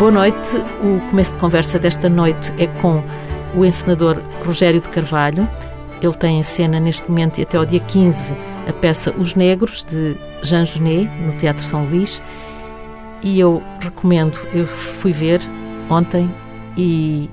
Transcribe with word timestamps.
Boa 0.00 0.10
noite. 0.10 0.56
O 0.82 0.98
começo 1.10 1.32
de 1.32 1.36
conversa 1.36 1.78
desta 1.78 2.08
noite 2.08 2.54
é 2.56 2.66
com 2.80 3.04
o 3.54 3.66
encenador 3.66 4.18
Rogério 4.46 4.80
de 4.80 4.88
Carvalho. 4.88 5.46
Ele 6.00 6.14
tem 6.14 6.40
em 6.40 6.42
cena 6.42 6.80
neste 6.80 7.06
momento 7.06 7.36
e 7.36 7.42
até 7.42 7.58
ao 7.58 7.66
dia 7.66 7.80
15 7.80 8.34
a 8.66 8.72
peça 8.72 9.14
Os 9.18 9.34
Negros, 9.34 9.84
de 9.84 10.16
Jean 10.42 10.64
Genet, 10.64 11.06
no 11.20 11.36
Teatro 11.36 11.62
São 11.62 11.84
Luís. 11.84 12.18
E 13.22 13.38
eu 13.38 13.62
recomendo, 13.78 14.38
eu 14.54 14.66
fui 14.66 15.12
ver 15.12 15.42
ontem 15.90 16.34
e 16.78 17.28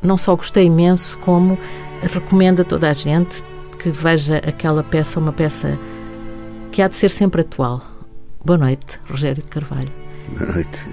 não 0.00 0.16
só 0.16 0.36
gostei 0.36 0.66
imenso, 0.66 1.18
como 1.18 1.58
recomendo 2.00 2.62
a 2.62 2.64
toda 2.64 2.90
a 2.90 2.92
gente 2.92 3.42
que 3.80 3.90
veja 3.90 4.36
aquela 4.36 4.84
peça, 4.84 5.18
uma 5.18 5.32
peça 5.32 5.76
que 6.70 6.80
há 6.80 6.86
de 6.86 6.94
ser 6.94 7.10
sempre 7.10 7.40
atual. 7.40 7.82
Boa 8.44 8.56
noite, 8.56 9.00
Rogério 9.10 9.42
de 9.42 9.48
Carvalho. 9.48 9.90
Boa 10.28 10.52
noite. 10.52 10.86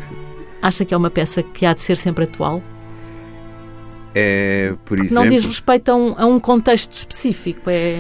Acha 0.62 0.84
que 0.86 0.94
é 0.94 0.98
uma 0.98 1.10
peça 1.10 1.42
que 1.42 1.66
há 1.66 1.74
de 1.74 1.82
ser 1.82 1.98
sempre 1.98 2.26
atual? 2.26 2.62
É, 4.14 4.74
por 4.86 4.98
exemplo, 4.98 5.16
não 5.16 5.28
diz 5.28 5.46
respeito 5.46 5.90
a 5.90 5.96
um, 5.96 6.16
a 6.18 6.26
um 6.26 6.40
contexto 6.40 6.96
específico. 6.96 7.70
É... 7.70 7.96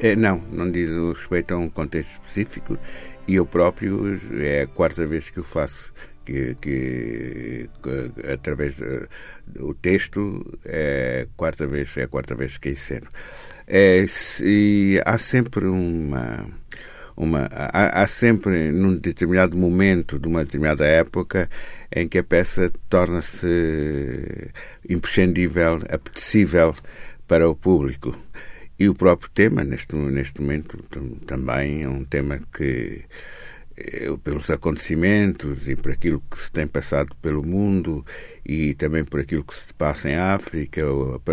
é... 0.00 0.16
não, 0.16 0.42
não 0.50 0.70
diz 0.70 0.88
respeito 1.16 1.54
a 1.54 1.56
um 1.56 1.68
contexto 1.68 2.10
específico. 2.12 2.76
E 3.26 3.36
eu 3.36 3.46
próprio, 3.46 4.20
é 4.40 4.62
a 4.62 4.66
quarta 4.66 5.06
vez 5.06 5.30
que 5.30 5.38
o 5.38 5.44
faço, 5.44 5.92
que, 6.24 6.56
que, 6.60 7.70
que 7.80 8.30
através 8.32 8.74
do 9.46 9.72
texto, 9.74 10.58
é 10.64 11.28
a 11.28 11.36
quarta 11.36 11.66
vez, 11.66 11.96
é 11.96 12.02
a 12.02 12.08
quarta 12.08 12.34
vez 12.34 12.58
que 12.58 12.70
enceno. 12.70 13.06
É, 13.66 14.04
e 14.42 15.00
há 15.06 15.16
sempre 15.18 15.66
uma 15.66 16.46
uma 17.16 17.48
há, 17.52 18.02
há, 18.02 18.06
sempre 18.06 18.72
num 18.72 18.96
determinado 18.96 19.56
momento 19.56 20.18
de 20.18 20.26
uma 20.26 20.44
determinada 20.44 20.84
época 20.84 21.48
em 21.94 22.08
que 22.08 22.18
a 22.18 22.24
peça 22.24 22.70
torna-se 22.88 23.46
imprescindível, 24.88 25.80
apetecível 25.88 26.74
para 27.26 27.48
o 27.48 27.54
público. 27.54 28.16
E 28.78 28.88
o 28.88 28.94
próprio 28.94 29.30
tema, 29.30 29.62
neste, 29.62 29.94
neste 29.94 30.40
momento, 30.40 30.78
também 31.26 31.82
é 31.82 31.88
um 31.88 32.04
tema 32.04 32.40
que, 32.52 33.04
eh, 33.76 34.10
pelos 34.24 34.50
acontecimentos 34.50 35.68
e 35.68 35.76
por 35.76 35.92
aquilo 35.92 36.22
que 36.30 36.38
se 36.38 36.50
tem 36.50 36.66
passado 36.66 37.14
pelo 37.22 37.44
mundo 37.44 38.04
e 38.44 38.74
também 38.74 39.04
por 39.04 39.20
aquilo 39.20 39.44
que 39.44 39.54
se 39.54 39.72
passa 39.74 40.08
em 40.10 40.16
África, 40.16 40.82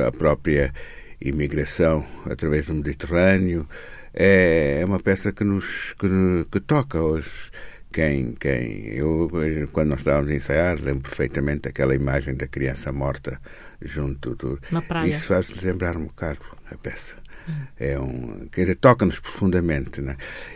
a 0.07 0.11
própria 0.11 0.73
imigração 1.21 2.05
através 2.25 2.65
do 2.65 2.73
Mediterrâneo, 2.75 3.67
é, 4.13 4.79
é 4.81 4.85
uma 4.85 4.99
peça 4.99 5.31
que 5.31 5.43
nos 5.43 5.93
que, 5.93 6.07
que 6.51 6.59
toca 6.59 7.01
hoje 7.01 7.51
quem, 7.91 8.33
quem 8.33 8.87
eu 8.89 9.29
quando 9.71 9.89
nós 9.89 9.99
estávamos 9.99 10.31
a 10.31 10.35
ensaiar 10.35 10.79
lembro 10.81 11.03
perfeitamente 11.03 11.67
aquela 11.67 11.95
imagem 11.95 12.35
da 12.35 12.47
criança 12.47 12.91
morta 12.91 13.39
junto 13.81 14.35
do 14.35 14.59
na 14.71 14.81
praia 14.81 15.09
isso 15.09 15.27
faz 15.27 15.49
lembrar 15.61 15.97
um 15.97 16.05
bocado 16.05 16.39
a 16.69 16.77
peça 16.77 17.15
hum. 17.47 17.53
é 17.79 17.99
um 17.99 18.47
quer 18.51 18.61
dizer 18.61 18.75
toca-nos 18.75 19.19
profundamente 19.19 20.01
né? 20.01 20.15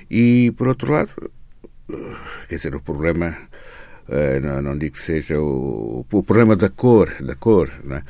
e 0.09 0.51
por 0.51 0.67
outro 0.67 0.91
lado 0.91 1.31
quer 2.47 2.55
dizer 2.55 2.75
o 2.75 2.81
problema 2.81 3.35
uh, 4.07 4.39
não, 4.41 4.61
não 4.61 4.77
digo 4.77 4.95
que 4.95 5.01
seja 5.01 5.39
o, 5.39 6.05
o 6.11 6.23
problema 6.23 6.55
da 6.55 6.69
cor 6.69 7.11
da 7.21 7.35
cor 7.35 7.71
né? 7.83 8.03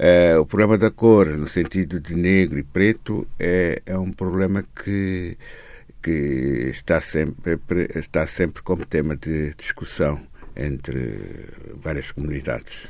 Uh, 0.00 0.40
o 0.40 0.46
problema 0.46 0.78
da 0.78 0.90
cor, 0.90 1.26
no 1.26 1.46
sentido 1.46 2.00
de 2.00 2.16
negro 2.16 2.58
e 2.58 2.62
preto, 2.62 3.26
é, 3.38 3.82
é 3.84 3.98
um 3.98 4.10
problema 4.10 4.64
que, 4.82 5.36
que 6.02 6.70
está, 6.72 7.00
sempre, 7.00 7.58
está 7.94 8.26
sempre 8.26 8.62
como 8.62 8.84
tema 8.84 9.16
de 9.16 9.54
discussão 9.54 10.20
entre 10.56 11.48
várias 11.76 12.10
comunidades. 12.10 12.88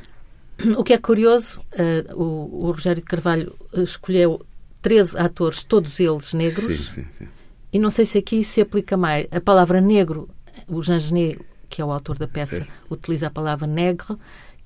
O 0.77 0.85
que 0.85 0.93
é 0.93 0.99
curioso, 0.99 1.61
uh, 1.73 2.15
o, 2.15 2.67
o, 2.67 2.71
Rogério 2.71 3.03
de 3.03 3.09
Carvalho 3.09 3.57
escolheu 3.73 4.45
13 4.83 5.19
atores, 5.19 5.65
todos 5.65 5.99
eles 5.99 6.35
negros, 6.35 6.77
sim, 6.77 7.03
sim, 7.03 7.07
sim. 7.19 7.29
e 7.73 7.79
não 7.79 7.91
sei 7.91 8.05
se 8.05 8.19
aqui 8.19 8.45
se 8.45 8.61
aplica 8.61 8.97
mais. 8.97 9.27
A 9.31 9.41
palavra 9.41 9.81
negro, 9.81 10.29
o 10.69 10.83
Jean 10.83 11.01
Genet, 11.01 11.41
que 11.69 11.81
é 11.81 11.85
o 11.85 11.91
autor 11.91 12.19
da 12.19 12.29
peça, 12.29 12.67
utiliza 12.91 13.29
a 13.29 13.31
palavra 13.31 13.67
negro, 13.67 14.19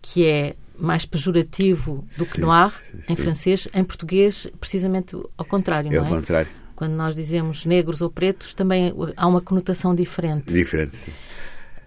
que 0.02 0.26
é 0.26 0.56
mais 0.76 1.04
pejorativo 1.04 2.04
do 2.18 2.26
que 2.26 2.40
noir, 2.40 2.72
em 3.08 3.14
francês. 3.14 3.68
Em 3.72 3.84
português, 3.84 4.48
precisamente 4.58 5.16
ao 5.36 5.44
contrário, 5.44 5.88
é 5.88 5.96
não 5.96 6.04
é? 6.04 6.08
ao 6.08 6.16
contrário. 6.16 6.50
Quando 6.76 6.92
nós 6.92 7.14
dizemos 7.14 7.64
negros 7.64 8.00
ou 8.00 8.10
pretos, 8.10 8.54
também 8.54 8.92
há 9.16 9.26
uma 9.26 9.40
conotação 9.40 9.94
diferente. 9.94 10.52
Diferente, 10.52 10.96
sim. 10.96 11.12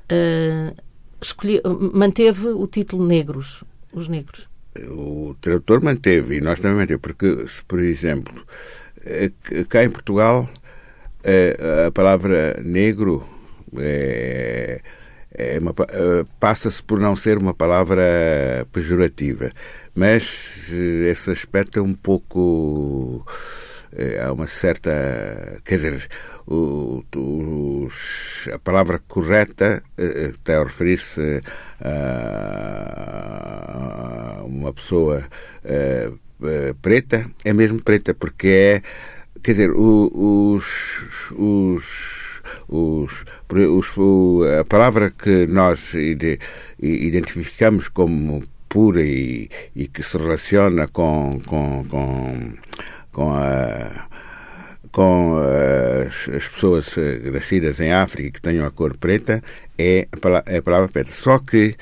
Uh, 0.09 0.75
escolhi, 1.22 1.62
manteve 1.94 2.48
o 2.48 2.66
título 2.68 3.06
Negros, 3.06 3.64
os 3.92 4.08
negros. 4.08 4.48
O 4.90 5.36
tradutor 5.42 5.84
manteve, 5.84 6.38
e 6.38 6.42
nós 6.42 6.59
também 6.59 6.78
manteve, 6.78 7.00
porque, 7.00 7.46
por 7.68 7.80
exemplo, 7.80 8.46
eh, 9.03 9.31
cá 9.68 9.84
em 9.84 9.90
Portugal, 9.90 10.48
eh, 11.24 11.86
a 11.88 11.92
palavra 11.92 12.62
negro 12.64 13.28
é 13.75 14.81
é 15.38 15.59
uh, 15.59 16.25
passa-se 16.40 16.81
por 16.81 17.00
não 17.00 17.16
ser 17.16 17.38
uma 17.38 17.54
palavra 17.54 18.66
pejorativa, 18.72 19.52
mas 19.94 20.72
esse 20.72 21.30
aspecto 21.30 21.78
é 21.78 21.81
um 21.81 21.94
pouco 21.94 23.24
há 24.22 24.31
uma 24.31 24.48
certa 24.48 25.62
quer 25.64 25.75
dizer 25.75 26.08
o, 26.46 27.03
o, 27.16 27.90
a 28.53 28.59
palavra 28.59 29.00
correta 29.08 29.84
está 29.98 30.59
a 30.59 30.64
referir-se 30.64 31.42
a 31.81 33.24
uma 34.46 34.74
pessoa 34.74 35.25
preta 36.81 37.25
é 37.44 37.53
mesmo 37.53 37.84
preta 37.84 38.14
porque 38.14 38.48
é 38.48 38.81
quer 39.42 39.52
dizer 39.52 39.72
os, 39.72 40.66
os 41.31 42.18
os, 42.69 43.25
os, 43.50 43.94
a 44.59 44.64
palavra 44.66 45.12
que 45.12 45.48
nós 45.48 45.94
identificamos 46.80 47.90
como 47.90 48.42
pura 48.69 49.04
e, 49.04 49.50
e 49.75 49.88
que 49.88 50.04
se 50.04 50.18
relaciona 50.18 50.88
com, 50.88 51.40
com, 51.46 51.86
com, 51.86 52.54
com 53.17 53.31
a 53.33 54.07
com 54.91 55.38
as, 56.05 56.29
as, 56.29 56.47
pessoas 56.47 56.97
eh, 56.97 57.31
nascidas 57.31 57.79
em 57.79 57.91
África 57.91 58.31
que 58.31 58.41
tenham 58.41 58.66
a 58.66 58.72
cor 58.72 58.95
preta 58.95 59.44
é 59.78 60.07
a 60.11 60.17
palavra, 60.17 60.53
é 60.53 60.57
a 60.57 60.61
palavra 60.61 60.88
preta. 60.88 61.11
Só 61.11 61.38
que, 61.39 61.75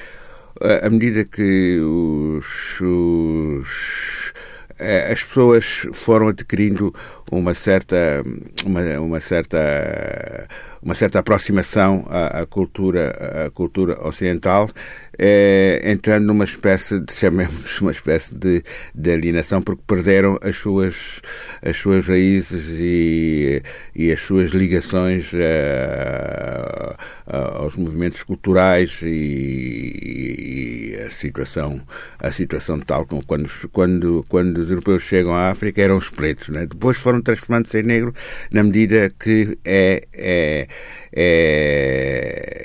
à 0.82 0.90
medida 0.90 1.24
que 1.24 1.80
os, 1.80 2.82
os 2.82 4.34
eh, 4.80 5.12
as 5.12 5.24
pessoas 5.24 5.88
foram 5.94 6.30
adquirindo 6.30 6.94
uma 7.32 7.54
certa 7.54 8.24
uma, 8.66 8.82
uma 9.00 9.20
certa 9.20 10.48
uma 10.82 10.94
certa 10.94 11.20
aproximação 11.20 12.06
à, 12.10 12.42
à 12.42 12.46
cultura 12.46 13.46
à 13.46 13.52
cultura 13.52 14.00
ocidental 14.08 14.70
é, 15.18 15.82
entrando 15.86 16.26
numa 16.26 16.44
espécie 16.44 17.00
de 17.00 17.14
chamemos 17.14 17.80
uma 17.82 17.92
espécie 17.92 18.38
de, 18.38 18.64
de 18.94 19.12
alienação 19.12 19.62
porque 19.62 19.82
perderam 19.88 20.38
as 20.42 20.58
suas 20.58 21.22
as 21.62 21.78
suas 21.78 22.06
raízes 22.06 22.66
e, 22.70 23.62
e 23.96 24.12
as 24.12 24.20
suas 24.22 24.52
ligações 24.52 25.32
uh, 25.34 26.96
aos 27.26 27.76
movimentos 27.76 28.24
culturais 28.24 29.00
e, 29.02 30.94
e, 30.94 30.96
a 31.06 31.10
situação 31.10 31.82
a 32.20 32.32
situação 32.32 32.80
tal 32.80 33.06
como 33.06 33.26
quando 33.26 33.50
quando 33.72 34.26
quando 34.28 34.58
os 34.58 34.70
europeus 34.70 35.04
chegam 35.04 35.34
à 35.34 35.50
África 35.50 35.82
eram 35.82 35.98
os 35.98 36.10
pretos 36.10 36.50
né? 36.50 36.66
depois 36.66 36.98
foram 36.98 37.15
transformando-se 37.22 37.80
em 37.80 37.84
negro 37.84 38.14
na 38.52 38.64
medida 38.64 39.12
que 39.20 39.58
é, 39.66 40.04
é, 40.14 40.68
é 41.14 42.56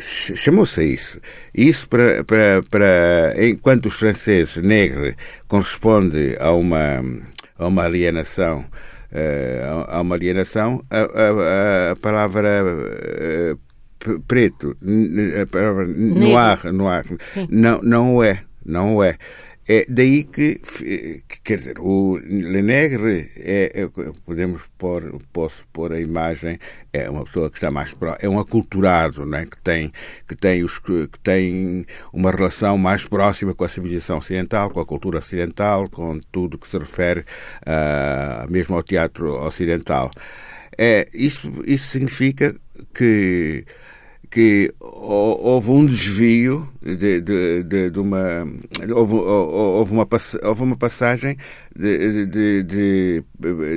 chamou-se 0.00 0.80
a 0.80 0.84
isso. 0.84 1.20
Isso 1.54 1.88
para, 1.88 2.24
para, 2.24 2.62
para 2.68 3.34
enquanto 3.38 3.86
os 3.86 3.94
franceses 3.94 4.56
negro 4.56 5.14
corresponde 5.48 6.36
a 6.40 6.52
uma 6.52 7.02
a 7.58 7.66
uma 7.66 7.84
alienação 7.84 8.64
uh, 9.12 9.84
a 9.88 10.00
uma 10.00 10.14
alienação 10.14 10.82
a, 10.90 11.00
a, 11.00 11.92
a 11.92 11.96
palavra 11.96 12.64
uh, 12.64 14.20
preto 14.26 14.76
a 15.40 15.46
palavra 15.46 15.86
noir, 15.86 16.72
noir 16.72 17.04
não 17.50 17.82
não 17.82 18.22
é 18.22 18.42
não 18.64 19.02
é 19.02 19.18
é 19.72 19.84
daí 19.88 20.24
que, 20.24 20.60
quer 21.44 21.58
dizer, 21.58 21.78
o 21.78 22.16
Le 22.16 22.60
Negre, 22.60 23.30
é, 23.36 23.82
é, 23.82 23.88
podemos 24.26 24.62
pôr, 24.76 25.22
posso 25.32 25.64
pôr 25.72 25.92
a 25.92 26.00
imagem, 26.00 26.58
é 26.92 27.08
uma 27.08 27.22
pessoa 27.22 27.48
que 27.48 27.56
está 27.56 27.70
mais 27.70 27.94
próxima, 27.94 28.18
é 28.20 28.28
um 28.28 28.40
aculturado, 28.40 29.24
não 29.24 29.38
é? 29.38 29.46
que, 29.46 29.56
tem, 29.62 29.92
que, 30.26 30.34
tem 30.34 30.64
os, 30.64 30.80
que 30.80 31.08
tem 31.22 31.86
uma 32.12 32.32
relação 32.32 32.76
mais 32.76 33.04
próxima 33.04 33.54
com 33.54 33.62
a 33.62 33.68
civilização 33.68 34.18
ocidental, 34.18 34.70
com 34.70 34.80
a 34.80 34.84
cultura 34.84 35.20
ocidental, 35.20 35.88
com 35.88 36.18
tudo 36.32 36.58
que 36.58 36.66
se 36.66 36.76
refere 36.76 37.20
uh, 37.20 38.50
mesmo 38.50 38.74
ao 38.74 38.82
teatro 38.82 39.36
ocidental. 39.36 40.10
É, 40.76 41.08
isso, 41.14 41.48
isso 41.64 41.86
significa 41.86 42.56
que 42.92 43.64
que 44.30 44.72
houve 44.78 45.70
um 45.70 45.84
desvio 45.84 46.68
de, 46.80 47.20
de, 47.20 47.62
de, 47.64 47.90
de 47.90 47.98
uma 47.98 48.46
houve, 48.94 49.14
houve, 49.14 49.92
uma 49.92 50.08
houve 50.44 50.62
uma 50.62 50.76
passagem 50.76 51.36
de, 51.74 52.26
de, 52.26 52.62
de, 52.62 53.24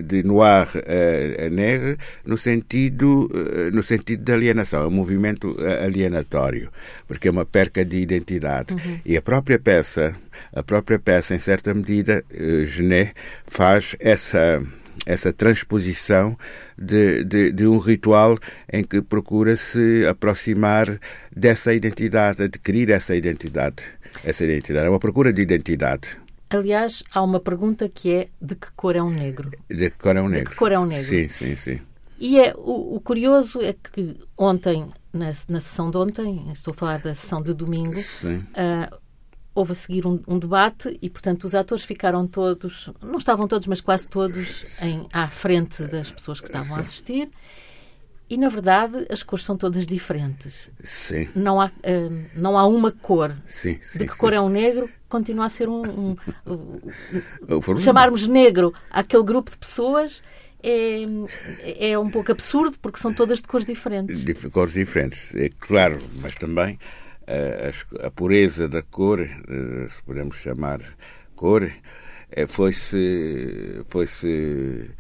de 0.03 0.23
noir 0.23 0.67
a, 0.75 1.45
a 1.45 1.50
negre 1.50 1.97
no 2.23 2.38
sentido 2.38 3.27
no 3.73 3.81
sentido 3.81 4.23
de 4.23 4.31
alienação, 4.31 4.83
é 4.83 4.88
um 4.88 4.91
movimento 4.91 5.57
alienatório, 5.83 6.69
porque 7.07 7.27
é 7.27 7.31
uma 7.31 7.45
perca 7.45 7.83
de 7.83 7.97
identidade. 7.97 8.73
Uhum. 8.73 8.99
E 9.06 9.17
a 9.17 9.21
própria 9.21 9.57
peça, 9.57 10.15
a 10.53 10.61
própria 10.61 10.99
peça 10.99 11.33
em 11.33 11.39
certa 11.39 11.73
medida, 11.73 12.23
Genet 12.67 13.13
faz 13.47 13.95
essa 13.99 14.61
essa 15.06 15.34
transposição 15.34 16.38
de, 16.78 17.24
de, 17.24 17.51
de, 17.51 17.68
um 17.68 17.78
ritual 17.78 18.38
em 18.72 18.84
que 18.84 19.01
procura 19.01 19.57
se 19.57 20.06
aproximar 20.07 21.00
dessa 21.36 21.74
identidade, 21.74 22.44
adquirir 22.44 22.90
essa 22.90 23.16
identidade. 23.16 23.84
Essa 24.24 24.44
identidade 24.44 24.86
é 24.86 24.90
uma 24.90 25.00
procura 25.00 25.34
de 25.34 25.42
identidade. 25.42 26.18
Aliás, 26.50 27.04
há 27.12 27.22
uma 27.24 27.40
pergunta 27.40 27.90
que 27.90 28.13
é 28.13 28.28
de 28.40 28.56
que 28.56 28.72
cor 28.75 28.95
é 28.95 29.01
um 29.01 29.10
negro? 29.10 29.51
De 29.69 29.90
que 29.90 29.98
cor 29.98 30.16
é 30.16 30.22
um 30.22 30.30
negro? 30.30 30.45
De 30.45 30.51
que 30.51 30.56
cor 30.56 30.72
é 30.72 30.78
um 30.80 30.86
negro? 30.86 31.04
Sim, 31.04 31.28
sim, 31.28 31.56
sim. 31.56 31.80
E 32.19 32.40
é, 32.40 32.54
o, 32.56 32.95
o 32.95 33.01
curioso 33.01 33.60
é 33.62 33.74
que 33.74 34.16
ontem, 34.38 34.90
na, 35.12 35.34
na, 35.50 35.60
sessão 35.60 35.90
de 35.90 35.98
ontem, 35.98 36.51
estou 36.54 36.72
a 36.72 36.75
falar 36.75 37.00
da 37.00 37.16
sessão 37.16 37.42
de 37.42 37.54
domingo, 37.54 38.00
uh, 38.00 38.98
houve 39.55 39.73
a 39.73 39.75
seguir 39.75 40.07
um, 40.07 40.19
um, 40.27 40.39
debate 40.39 40.97
e, 41.01 41.09
portanto, 41.09 41.44
os 41.44 41.53
atores 41.53 41.83
ficaram 41.83 42.27
todos, 42.27 42.89
não 43.01 43.17
estavam 43.17 43.47
todos, 43.47 43.67
mas 43.67 43.81
quase 43.81 44.07
todos, 44.07 44.65
em, 44.81 45.05
à 45.11 45.29
frente 45.29 45.83
das 45.83 46.11
pessoas 46.11 46.39
que 46.39 46.47
estavam 46.47 46.75
a 46.75 46.79
assistir. 46.79 47.29
E, 48.29 48.38
na 48.38 48.50
verdade, 48.50 49.05
as 49.11 49.21
cores 49.21 49.45
são 49.45 49.55
todas 49.55 49.85
diferentes. 49.85 50.71
Sim. 50.83 51.29
Não 51.35 51.61
há, 51.61 51.67
uh, 51.67 52.25
não 52.33 52.57
há 52.57 52.65
uma 52.65 52.91
cor. 52.91 53.35
Sim, 53.45 53.77
sim, 53.81 54.00
De 54.00 54.07
que 54.07 54.17
cor 54.17 54.33
é 54.33 54.41
um 54.41 54.50
negro, 54.50 54.89
continua 55.07 55.45
a 55.45 55.50
ser 55.50 55.69
um. 55.69 56.15
um, 56.47 56.81
um 57.47 57.77
chamarmos 57.77 58.25
negro 58.25 58.73
aquele 58.89 59.23
grupo 59.23 59.51
de 59.51 59.57
pessoas 59.57 60.23
é, 60.63 61.03
é 61.91 61.99
um 61.99 62.09
pouco 62.09 62.31
absurdo, 62.31 62.79
porque 62.81 62.97
são 62.97 63.13
todas 63.13 63.39
de 63.41 63.47
cores 63.47 63.65
diferentes. 63.65 64.23
De 64.23 64.33
cores 64.49 64.73
diferentes, 64.73 65.35
é 65.35 65.49
claro, 65.49 65.99
mas 66.21 66.33
também 66.35 66.79
a, 67.27 68.07
a 68.07 68.11
pureza 68.11 68.67
da 68.67 68.81
cor, 68.81 69.21
eh, 69.21 69.87
se 69.89 70.03
podemos 70.03 70.37
chamar 70.37 70.81
cor, 71.35 71.71
eh, 72.31 72.47
foi-se. 72.47 73.83
Foi-se. 73.89 74.91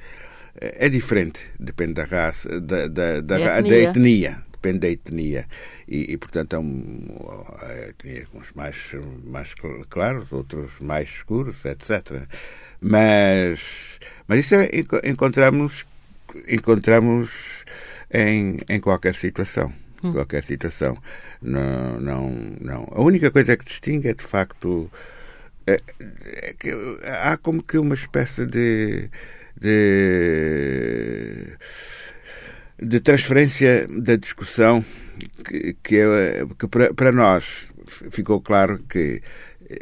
É 0.55 0.87
diferente, 0.87 1.41
depende 1.59 1.93
da 1.93 2.05
raça, 2.05 2.61
da, 2.61 2.87
da, 2.87 3.19
da, 3.19 3.39
etnia. 3.39 3.61
da 3.61 3.77
etnia. 3.77 4.43
Depende 4.51 4.79
da 4.79 4.89
etnia. 4.89 5.45
E, 5.87 6.13
e 6.13 6.17
portanto, 6.17 6.55
é 6.55 6.59
um, 6.59 7.07
etnia 7.89 8.27
uns 8.33 8.53
mais, 8.53 8.77
mais 9.25 9.53
claros, 9.89 10.31
outros 10.31 10.79
mais 10.79 11.09
escuros, 11.09 11.65
etc. 11.65 12.27
Mas, 12.79 13.99
mas 14.27 14.39
isso 14.39 14.55
é, 14.55 14.69
encontramos, 15.03 15.85
encontramos 16.47 17.65
em, 18.11 18.59
em 18.69 18.79
qualquer 18.79 19.15
situação 19.15 19.73
hum. 20.03 20.11
qualquer 20.11 20.43
situação. 20.43 20.97
Não, 21.41 21.99
não, 21.99 22.29
não. 22.59 22.87
A 22.91 23.01
única 23.01 23.31
coisa 23.31 23.57
que 23.57 23.65
distingue 23.65 24.09
é, 24.09 24.13
de 24.13 24.23
facto, 24.23 24.89
é, 25.65 25.79
é 26.25 26.53
que 26.59 26.71
há 27.23 27.37
como 27.37 27.63
que 27.63 27.77
uma 27.77 27.95
espécie 27.95 28.45
de, 28.45 29.09
de, 29.59 31.57
de 32.81 32.99
transferência 32.99 33.87
da 33.87 34.15
discussão 34.15 34.83
que, 35.45 35.75
que, 35.81 35.97
é, 35.97 36.45
que 36.57 36.67
para, 36.67 36.93
para 36.93 37.11
nós 37.11 37.67
ficou 38.11 38.41
claro 38.41 38.79
que 38.89 39.21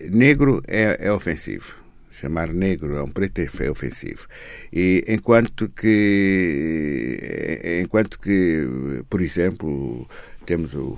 negro 0.09 0.61
é, 0.67 0.97
é 0.99 1.11
ofensivo 1.11 1.80
chamar 2.21 2.53
negro 2.53 2.97
a 2.97 3.03
um 3.03 3.11
preto 3.11 3.39
é 3.41 3.69
ofensivo. 3.69 4.27
E 4.71 5.03
enquanto 5.07 5.69
que, 5.69 7.17
enquanto 7.83 8.19
que, 8.19 9.03
por 9.09 9.21
exemplo, 9.21 10.07
temos 10.45 10.73
o, 10.73 10.97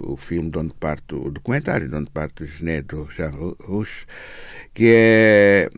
o, 0.00 0.12
o 0.12 0.16
filme 0.16 0.50
de 0.50 0.58
onde 0.58 0.74
parte 0.74 1.14
o 1.14 1.30
documentário 1.30 1.88
de 1.88 1.94
onde 1.94 2.10
parte 2.10 2.42
o 2.42 2.46
Gené 2.46 2.82
do 2.82 3.08
Jean 3.10 3.30
Rouge, 3.30 4.06
que 4.74 4.86
é 4.88 5.70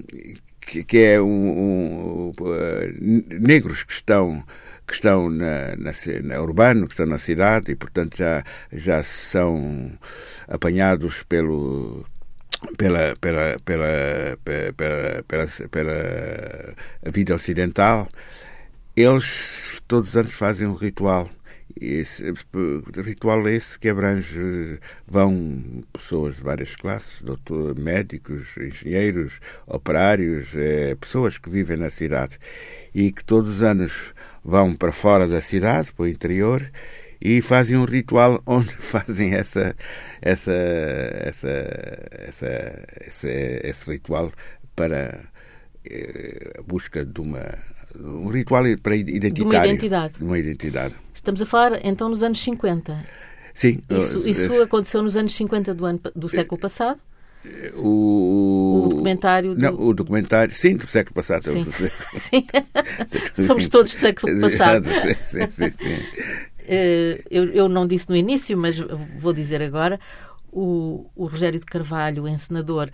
que, 0.60 0.84
que 0.84 0.98
é 0.98 1.20
um, 1.20 1.26
um, 1.26 2.28
uh, 2.30 3.40
negros 3.40 3.82
que 3.82 3.92
estão 3.92 4.42
que 4.86 4.94
estão 4.94 5.30
na, 5.30 5.76
na, 5.76 5.92
na, 6.24 6.42
urbano, 6.42 6.86
que 6.86 6.92
estão 6.92 7.06
na 7.06 7.18
cidade 7.18 7.72
e 7.72 7.76
portanto 7.76 8.16
já 8.16 8.42
já 8.72 9.02
são 9.02 9.92
apanhados 10.48 11.22
pelo 11.24 12.04
pela, 12.76 13.14
pela, 13.20 13.56
pela, 13.64 14.38
pela, 14.44 15.22
pela, 15.26 15.46
pela 15.70 16.74
vida 17.10 17.34
ocidental, 17.34 18.08
eles 18.96 19.80
todos 19.86 20.10
os 20.10 20.16
anos 20.16 20.32
fazem 20.32 20.66
um 20.66 20.74
ritual. 20.74 21.28
Esse, 21.80 22.22
ritual 23.02 23.48
esse 23.48 23.78
que 23.78 23.88
abrange, 23.88 24.78
vão 25.06 25.82
pessoas 25.92 26.36
de 26.36 26.42
várias 26.42 26.76
classes, 26.76 27.22
doutor, 27.22 27.78
médicos, 27.78 28.48
engenheiros, 28.58 29.40
operários, 29.66 30.54
é, 30.54 30.94
pessoas 30.94 31.38
que 31.38 31.48
vivem 31.48 31.78
na 31.78 31.90
cidade 31.90 32.38
e 32.94 33.10
que 33.10 33.24
todos 33.24 33.48
os 33.48 33.62
anos 33.62 34.12
vão 34.44 34.76
para 34.76 34.92
fora 34.92 35.26
da 35.26 35.40
cidade, 35.40 35.92
para 35.92 36.04
o 36.04 36.08
interior, 36.08 36.70
e 37.22 37.40
fazem 37.40 37.76
um 37.76 37.84
ritual 37.84 38.42
onde 38.46 38.72
fazem 38.72 39.34
essa, 39.34 39.76
essa, 40.20 40.52
essa, 40.52 41.48
essa, 42.10 42.84
esse, 43.06 43.60
esse 43.62 43.90
ritual 43.90 44.32
para 44.74 45.24
eh, 45.84 46.54
a 46.58 46.62
busca 46.62 47.04
de 47.04 47.20
uma 47.20 47.56
um 48.00 48.28
ritual 48.28 48.64
para 48.82 48.96
identitário. 48.96 49.34
De 49.34 49.42
uma 49.42 49.66
identidade. 49.66 50.14
De 50.14 50.24
uma 50.24 50.38
identidade. 50.38 50.94
Estamos 51.14 51.42
a 51.42 51.46
falar 51.46 51.84
então 51.84 52.08
nos 52.08 52.22
anos 52.22 52.40
50. 52.40 53.04
Sim. 53.54 53.80
Isso, 53.90 54.26
isso 54.26 54.62
aconteceu 54.62 55.02
nos 55.02 55.14
anos 55.14 55.34
50 55.34 55.74
do, 55.74 55.84
ano, 55.84 56.00
do 56.16 56.28
século 56.28 56.60
passado? 56.60 56.98
O, 57.74 58.84
o 58.84 58.88
documentário 58.88 59.54
do... 59.54 59.60
Não, 59.60 59.74
o 59.74 59.92
documentário, 59.92 60.54
sim, 60.54 60.76
do 60.76 60.86
século 60.86 61.14
passado. 61.14 61.42
Sim. 61.42 61.66
sim. 62.14 62.46
Somos 63.44 63.68
todos 63.68 63.92
do 63.92 63.98
século 63.98 64.38
passado. 64.40 64.86
sim, 65.24 65.50
sim, 65.50 65.72
sim. 65.72 66.02
Eh, 66.66 67.22
eu, 67.30 67.44
eu 67.52 67.68
não 67.68 67.86
disse 67.86 68.08
no 68.08 68.16
início, 68.16 68.56
mas 68.56 68.76
vou 69.18 69.32
dizer 69.32 69.62
agora, 69.62 69.98
o, 70.52 71.10
o 71.16 71.26
Rogério 71.26 71.58
de 71.58 71.66
Carvalho, 71.66 72.28
encenador, 72.28 72.90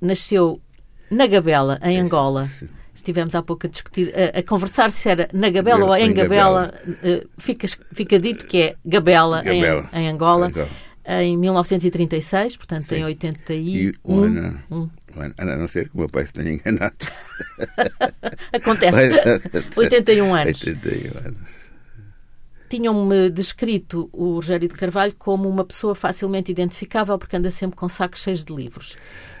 nasceu 0.00 0.60
na 1.10 1.26
Gabela, 1.26 1.78
em 1.82 1.98
Angola. 1.98 2.48
Estivemos 2.94 3.34
há 3.34 3.42
pouco 3.42 3.66
a 3.66 3.70
discutir, 3.70 4.12
a, 4.14 4.38
a 4.38 4.42
conversar 4.42 4.90
se 4.90 5.08
era 5.08 5.28
na 5.32 5.50
Gabela 5.50 5.84
ou 5.84 5.96
em 5.96 6.12
Gabela. 6.12 6.74
Uh, 6.86 7.28
fica, 7.38 7.66
fica 7.92 8.18
dito 8.18 8.46
que 8.46 8.62
é 8.62 8.76
Gabela, 8.84 9.42
Gabela. 9.42 9.90
Em, 9.92 10.04
em, 10.04 10.08
Angola. 10.08 10.50
Em 11.04 11.36
1936, 11.36 12.56
portanto 12.56 12.84
Sim. 12.84 12.96
em 12.96 13.04
81. 13.04 13.60
E 13.62 13.94
um 14.04 14.22
ano, 14.22 14.62
um. 14.70 14.88
a 15.36 15.44
não 15.44 15.68
ser 15.68 15.88
que 15.88 15.94
o 15.94 15.98
meu 15.98 16.08
pai 16.08 16.26
se 16.26 16.32
tenha 16.32 16.52
enganado. 16.52 16.96
Acontece. 18.52 19.40
81 19.76 20.34
anos. 20.34 20.62
81 20.62 21.18
anos 21.18 21.65
tinham-me 22.68 23.30
descrito 23.30 24.08
o 24.12 24.34
Rogério 24.34 24.68
de 24.68 24.74
Carvalho 24.74 25.14
como 25.18 25.48
uma 25.48 25.64
pessoa 25.64 25.94
facilmente 25.94 26.50
identificável 26.50 27.18
porque 27.18 27.36
anda 27.36 27.50
sempre 27.50 27.76
com 27.76 27.88
sacos 27.88 28.22
cheios 28.22 28.44
de 28.44 28.54
livros. 28.54 28.96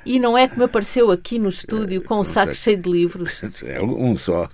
E 0.06 0.20
não 0.20 0.38
é 0.38 0.46
que 0.46 0.56
me 0.56 0.64
apareceu 0.64 1.10
aqui 1.10 1.36
no 1.36 1.48
estúdio 1.48 2.00
com 2.04 2.18
o 2.18 2.24
saco 2.24 2.54
cheio 2.54 2.80
de 2.80 2.88
livros. 2.88 3.40
É 3.66 3.82
um 3.82 4.16
só, 4.16 4.48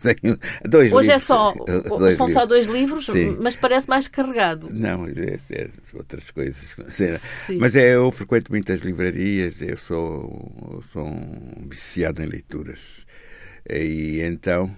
dois 0.67 0.91
Hoje 0.93 1.09
livros. 1.09 1.09
é 1.09 1.19
só, 1.19 1.52
dois 1.99 2.17
são 2.17 2.26
livros. 2.26 2.33
só 2.33 2.47
dois 2.47 2.67
livros, 2.67 3.07
Sim. 3.07 3.37
mas 3.41 3.55
parece 3.57 3.88
mais 3.88 4.09
carregado. 4.09 4.69
Não, 4.73 5.07
é, 5.07 5.38
é 5.50 5.69
outras 5.93 6.31
coisas. 6.31 6.57
Sim. 6.91 7.59
Mas 7.59 7.76
é, 7.76 7.95
eu 7.95 8.11
frequento 8.11 8.50
muitas 8.50 8.81
livrarias, 8.81 9.61
eu 9.61 9.76
sou, 9.76 10.73
eu 10.73 10.83
sou 10.93 11.07
um 11.07 11.69
viciado 11.69 12.23
em 12.23 12.26
leituras. 12.26 13.05
E 13.69 14.21
então 14.23 14.75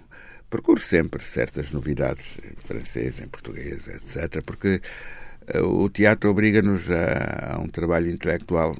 procuro 0.54 0.80
sempre 0.80 1.20
certas 1.24 1.72
novidades 1.72 2.24
em 2.44 2.54
francês, 2.54 3.18
em 3.18 3.26
português, 3.26 3.88
etc., 3.88 4.40
porque 4.40 4.80
eh, 5.48 5.60
o 5.60 5.88
teatro 5.88 6.30
obriga-nos 6.30 6.88
a, 6.88 7.54
a, 7.54 7.58
um 7.58 7.66
trabalho 7.66 8.08
intelectual, 8.08 8.76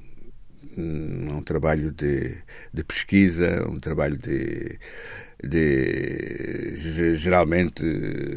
a 0.79 1.33
um 1.33 1.43
trabalho 1.43 1.91
de, 1.91 2.37
de 2.73 2.85
pesquisa, 2.85 3.69
um 3.69 3.81
trabalho 3.81 4.17
de, 4.17 4.79
de 5.43 7.17
geralmente 7.17 7.85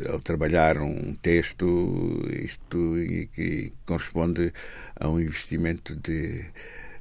ao 0.09 0.19
trabalhar 0.19 0.79
um 0.79 1.13
texto 1.13 2.27
isto 2.43 2.95
que 3.35 3.71
corresponde 3.85 4.51
a 4.95 5.07
um 5.07 5.19
investimento 5.19 5.95
de, 5.95 6.43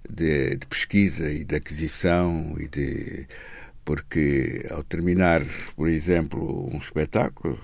de 0.07 0.59
pesquisa 0.69 1.31
e 1.31 1.45
de 1.45 1.57
aquisição 1.57 2.57
e 2.61 2.69
de 2.69 3.27
porque 3.87 4.67
ao 4.71 4.83
terminar, 4.83 5.43
por 5.77 5.89
exemplo, 5.89 6.69
um 6.75 6.79
espetáculo, 6.79 7.57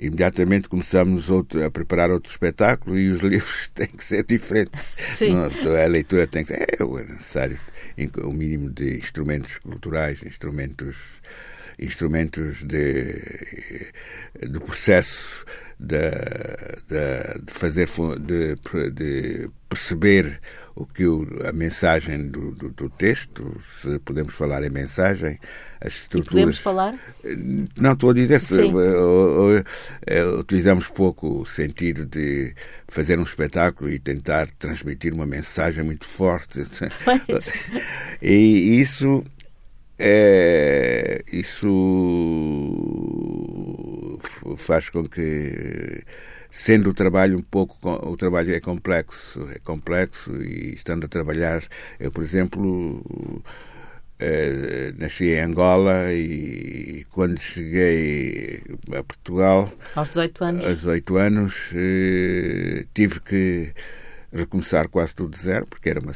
imediatamente 0.00 0.66
começamos 0.66 1.28
outro, 1.28 1.62
a 1.62 1.70
preparar 1.70 2.10
outro 2.10 2.32
espetáculo 2.32 2.98
e 2.98 3.10
os 3.10 3.20
livros 3.22 3.70
têm 3.74 3.86
que 3.86 4.02
ser 4.02 4.24
diferentes. 4.24 4.94
Sim. 4.96 5.34
Não, 5.34 5.44
a 5.44 5.86
leitura 5.86 6.26
tem 6.26 6.42
que 6.42 6.48
ser. 6.48 6.62
É, 6.62 6.76
é 6.80 7.04
necessário 7.04 7.60
o 8.24 8.32
mínimo 8.32 8.70
de 8.70 8.96
instrumentos 8.96 9.58
culturais, 9.58 10.22
instrumentos, 10.22 10.96
instrumentos 11.78 12.62
de, 12.62 13.92
do 14.48 14.60
processo 14.62 15.44
de, 15.78 16.10
de, 16.88 17.44
de 17.44 17.52
fazer 17.52 17.88
de, 18.20 18.90
de 18.90 19.50
perceber 19.68 20.40
o 20.76 20.84
que 20.84 21.06
o, 21.06 21.26
a 21.48 21.52
mensagem 21.52 22.28
do, 22.28 22.52
do, 22.52 22.70
do, 22.70 22.90
texto, 22.90 23.58
se 23.80 23.98
podemos 24.00 24.34
falar 24.34 24.62
em 24.62 24.68
mensagem, 24.68 25.38
as 25.80 25.94
estruturas. 25.94 26.26
E 26.26 26.30
podemos 26.30 26.58
falar? 26.58 26.94
Não, 27.76 27.92
estou 27.94 28.10
a 28.10 28.14
dizer, 28.14 28.40
se, 28.40 28.60
utilizamos 30.38 30.88
pouco 30.88 31.40
o 31.40 31.46
sentido 31.46 32.04
de 32.04 32.54
fazer 32.88 33.18
um 33.18 33.22
espetáculo 33.22 33.90
e 33.90 33.98
tentar 33.98 34.50
transmitir 34.50 35.14
uma 35.14 35.24
mensagem 35.24 35.82
muito 35.82 36.04
forte. 36.04 36.60
e 38.20 38.78
isso 38.78 39.24
é, 39.98 41.24
isso 41.32 41.66
faz 44.58 44.90
com 44.90 45.04
que 45.04 46.04
sendo 46.56 46.88
o 46.90 46.94
trabalho 46.94 47.36
um 47.36 47.42
pouco 47.42 47.76
o 47.86 48.16
trabalho 48.16 48.54
é 48.54 48.60
complexo 48.60 49.46
é 49.54 49.58
complexo 49.58 50.34
e 50.42 50.72
estando 50.72 51.04
a 51.04 51.08
trabalhar 51.08 51.62
eu 52.00 52.10
por 52.10 52.24
exemplo 52.24 53.04
eh, 54.18 54.94
nasci 54.96 55.26
em 55.34 55.40
Angola 55.40 56.10
e 56.14 57.04
quando 57.10 57.38
cheguei 57.38 58.62
a 58.90 59.02
Portugal 59.02 59.70
aos 59.94 60.08
18 60.08 60.44
anos? 60.44 60.64
aos 60.64 60.76
18 60.76 61.16
anos 61.18 61.54
eh, 61.74 62.86
tive 62.94 63.20
que 63.20 63.72
recomeçar 64.32 64.88
quase 64.88 65.14
tudo 65.14 65.36
de 65.36 65.42
zero 65.42 65.66
porque 65.66 65.90
era 65.90 66.00
uma 66.00 66.14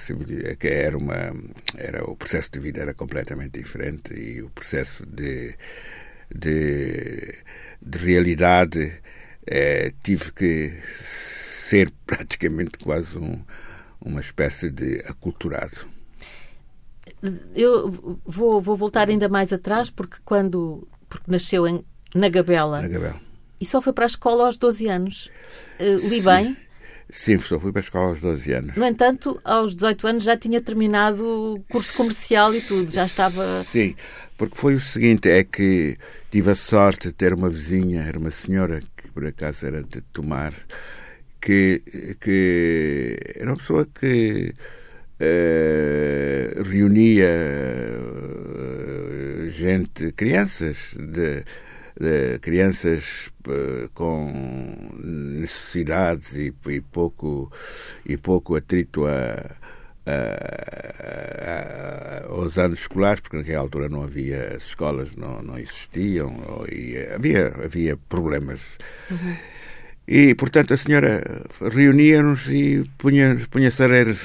que 0.59 0.69
era 0.69 0.97
uma 0.97 1.35
era 1.77 2.03
o 2.11 2.17
processo 2.17 2.51
de 2.53 2.61
vida 2.61 2.81
era 2.81 2.95
completamente 2.95 3.59
diferente 3.59 4.15
e 4.15 4.41
o 4.41 4.49
processo 4.49 5.05
de 5.05 5.55
de, 6.35 7.35
de 7.83 7.99
realidade 7.99 9.01
é, 9.47 9.93
tive 10.03 10.33
que 10.33 10.81
ser 10.93 11.91
praticamente 12.07 12.79
quase 12.79 13.17
um, 13.17 13.43
uma 14.01 14.21
espécie 14.21 14.71
de 14.71 15.03
aculturado. 15.07 15.89
Eu 17.55 18.21
vou, 18.25 18.61
vou 18.61 18.77
voltar 18.77 19.09
ainda 19.09 19.29
mais 19.29 19.53
atrás, 19.53 19.91
porque 19.91 20.17
quando 20.25 20.89
porque 21.09 21.31
nasceu 21.31 21.67
em, 21.67 21.85
na 22.15 22.29
Gabela, 22.29 22.81
na 22.81 22.89
Gabela 22.89 23.31
e 23.61 23.67
só 23.67 23.83
foi 23.83 23.93
para 23.93 24.05
a 24.05 24.07
escola 24.07 24.47
aos 24.47 24.57
12 24.57 24.89
anos. 24.89 25.31
Uh, 25.79 26.09
li 26.09 26.23
bem? 26.23 26.57
Sim, 27.11 27.39
só 27.41 27.61
fui 27.61 27.73
para 27.73 27.81
a 27.81 27.85
escola 27.85 28.07
aos 28.07 28.21
12 28.21 28.53
anos. 28.53 28.77
No 28.77 28.87
entanto, 28.87 29.39
aos 29.45 29.75
18 29.75 30.07
anos 30.07 30.25
já 30.25 30.37
tinha 30.37 30.61
terminado 30.61 31.25
o 31.25 31.61
curso 31.69 31.95
comercial 31.97 32.55
e 32.55 32.61
tudo, 32.61 32.91
já 32.93 33.05
estava. 33.05 33.63
Sim, 33.65 33.95
porque 34.41 34.57
foi 34.57 34.75
o 34.75 34.81
seguinte: 34.81 35.29
é 35.29 35.45
que 35.45 35.99
tive 36.31 36.51
a 36.51 36.55
sorte 36.55 37.09
de 37.09 37.15
ter 37.15 37.35
uma 37.35 37.51
vizinha, 37.51 38.05
era 38.05 38.19
uma 38.19 38.31
senhora 38.31 38.81
que 38.97 39.11
por 39.11 39.27
acaso 39.27 39.67
era 39.67 39.83
de 39.83 40.01
Tomar, 40.01 40.55
que, 41.39 41.83
que 42.19 43.19
era 43.37 43.51
uma 43.51 43.59
pessoa 43.59 43.87
que 43.87 44.55
uh, 45.21 46.63
reunia 46.63 47.29
uh, 47.99 49.51
gente, 49.51 50.11
crianças 50.13 50.79
de, 50.97 51.45
de 52.01 52.39
crianças 52.39 53.31
uh, 53.47 53.91
com 53.93 54.33
necessidades 55.05 56.35
e, 56.35 56.55
e, 56.67 56.81
pouco 56.81 57.53
e 58.07 58.17
pouco 58.17 58.57
atrito 58.57 59.07
a 59.07 59.60
aos 62.29 62.59
anos 62.59 62.81
escolares, 62.81 63.21
porque 63.21 63.37
naquela 63.37 63.61
altura 63.61 63.89
não 63.89 64.03
havia, 64.03 64.55
as 64.57 64.63
escolas 64.63 65.15
não, 65.17 65.43
não 65.43 65.59
existiam, 65.59 66.33
e 66.71 66.97
havia, 67.15 67.49
havia 67.65 67.97
problemas. 68.09 68.61
Uhum. 69.11 69.37
E, 70.09 70.35
portanto, 70.35 70.75
a 70.75 70.77
senhora 70.77 71.23
reunia-nos 71.73 72.49
e 72.49 72.85
punha-se 72.99 73.47
punha 73.47 73.71
a 73.79 73.87
ler 73.87 74.17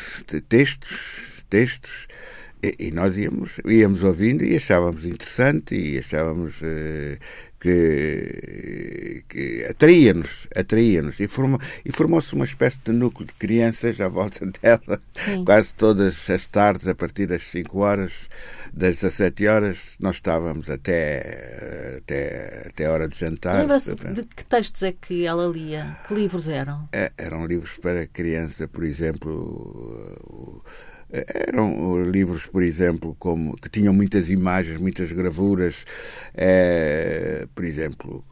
textos, 0.50 1.44
textos, 1.48 2.08
e, 2.64 2.88
e, 2.88 2.92
nós 2.92 3.16
íamos, 3.16 3.52
íamos 3.64 4.04
ouvindo 4.04 4.44
e 4.44 4.56
achávamos 4.56 5.06
interessante 5.06 5.76
e 5.76 6.00
achávamos 6.00 6.60
uh, 6.62 7.20
que, 7.60 7.70
que 9.36 9.66
atraía-nos, 9.70 10.48
atraía-nos 10.56 11.20
e, 11.20 11.28
formou, 11.28 11.60
e 11.84 11.92
formou-se 11.92 12.34
uma 12.34 12.46
espécie 12.46 12.80
de 12.86 12.94
núcleo 12.94 13.28
de 13.28 13.34
crianças 13.34 14.00
à 14.00 14.08
volta 14.08 14.46
dela, 14.62 15.02
Sim. 15.14 15.44
quase 15.44 15.74
todas 15.74 16.30
as 16.30 16.46
tardes, 16.46 16.88
a 16.88 16.96
partir 16.96 17.28
das 17.28 17.44
5 17.44 17.78
horas, 17.78 18.14
das 18.72 18.96
17 18.96 19.48
horas, 19.48 19.80
nós 20.00 20.16
estávamos 20.16 20.70
até, 20.70 21.98
até, 21.98 22.68
até 22.70 22.86
a 22.86 22.92
hora 22.94 23.10
de 23.10 23.20
jantar. 23.20 23.60
Lembra-se 23.60 23.94
de 23.94 24.24
que 24.24 24.46
textos 24.46 24.84
é 24.84 24.94
que 24.94 25.26
ela 25.26 25.46
lia? 25.48 25.98
Que 26.08 26.14
livros 26.14 26.48
eram? 26.48 26.88
É, 26.94 27.12
eram 27.18 27.46
livros 27.46 27.78
para 27.78 28.08
criança, 28.08 28.70
por 28.70 28.86
exemplo. 28.86 29.34
O, 30.24 30.64
eram 31.28 32.04
livros, 32.04 32.46
por 32.46 32.64
exemplo, 32.64 33.16
como 33.20 33.56
que 33.56 33.70
tinham 33.70 33.94
muitas 33.94 34.30
imagens, 34.30 34.78
muitas 34.78 35.12
gravuras, 35.12 35.86
é, 36.34 37.48
por 37.54 37.64
exemplo, 37.64 38.24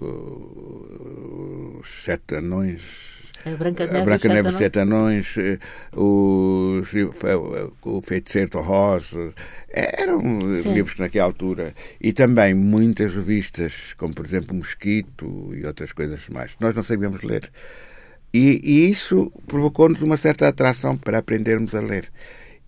os 1.79 2.03
Sete 2.03 2.35
Anões. 2.35 2.81
A 3.45 3.51
Branca 3.57 3.85
de 3.85 3.91
Neve, 3.91 4.01
a 4.01 4.05
Branca 4.05 4.27
Neve 4.29 4.49
e 4.49 4.57
Sete 4.57 4.79
Anões, 4.79 5.35
eh, 5.37 5.59
os, 5.91 6.89
o 7.81 8.01
Feiticeiro 8.01 8.51
de 8.51 8.57
Rosa, 8.57 9.33
eram 9.69 10.39
Sim. 10.49 10.73
livros 10.73 10.93
que 10.93 11.01
naquela 11.01 11.25
altura. 11.25 11.73
E 11.99 12.13
também 12.13 12.53
muitas 12.53 13.13
revistas, 13.13 13.93
como 13.97 14.13
por 14.13 14.25
exemplo 14.25 14.55
Mosquito 14.55 15.53
e 15.53 15.65
outras 15.65 15.91
coisas 15.91 16.29
mais. 16.29 16.55
Nós 16.59 16.73
não 16.73 16.83
sabíamos 16.83 17.21
ler. 17.21 17.51
E, 18.33 18.61
e 18.63 18.89
isso 18.89 19.31
provocou-nos 19.45 20.01
uma 20.01 20.17
certa 20.17 20.47
atração 20.47 20.97
para 20.97 21.17
aprendermos 21.17 21.75
a 21.75 21.81
ler. 21.81 22.09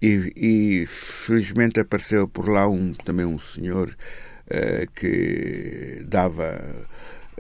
E, 0.02 0.34
e, 0.36 0.86
felizmente 0.88 1.80
apareceu 1.80 2.28
por 2.28 2.50
lá 2.50 2.68
um, 2.68 2.94
também 2.94 3.26
um 3.26 3.40
senhor 3.40 3.90
uh, 3.90 4.92
que 4.94 6.04
dava 6.06 6.88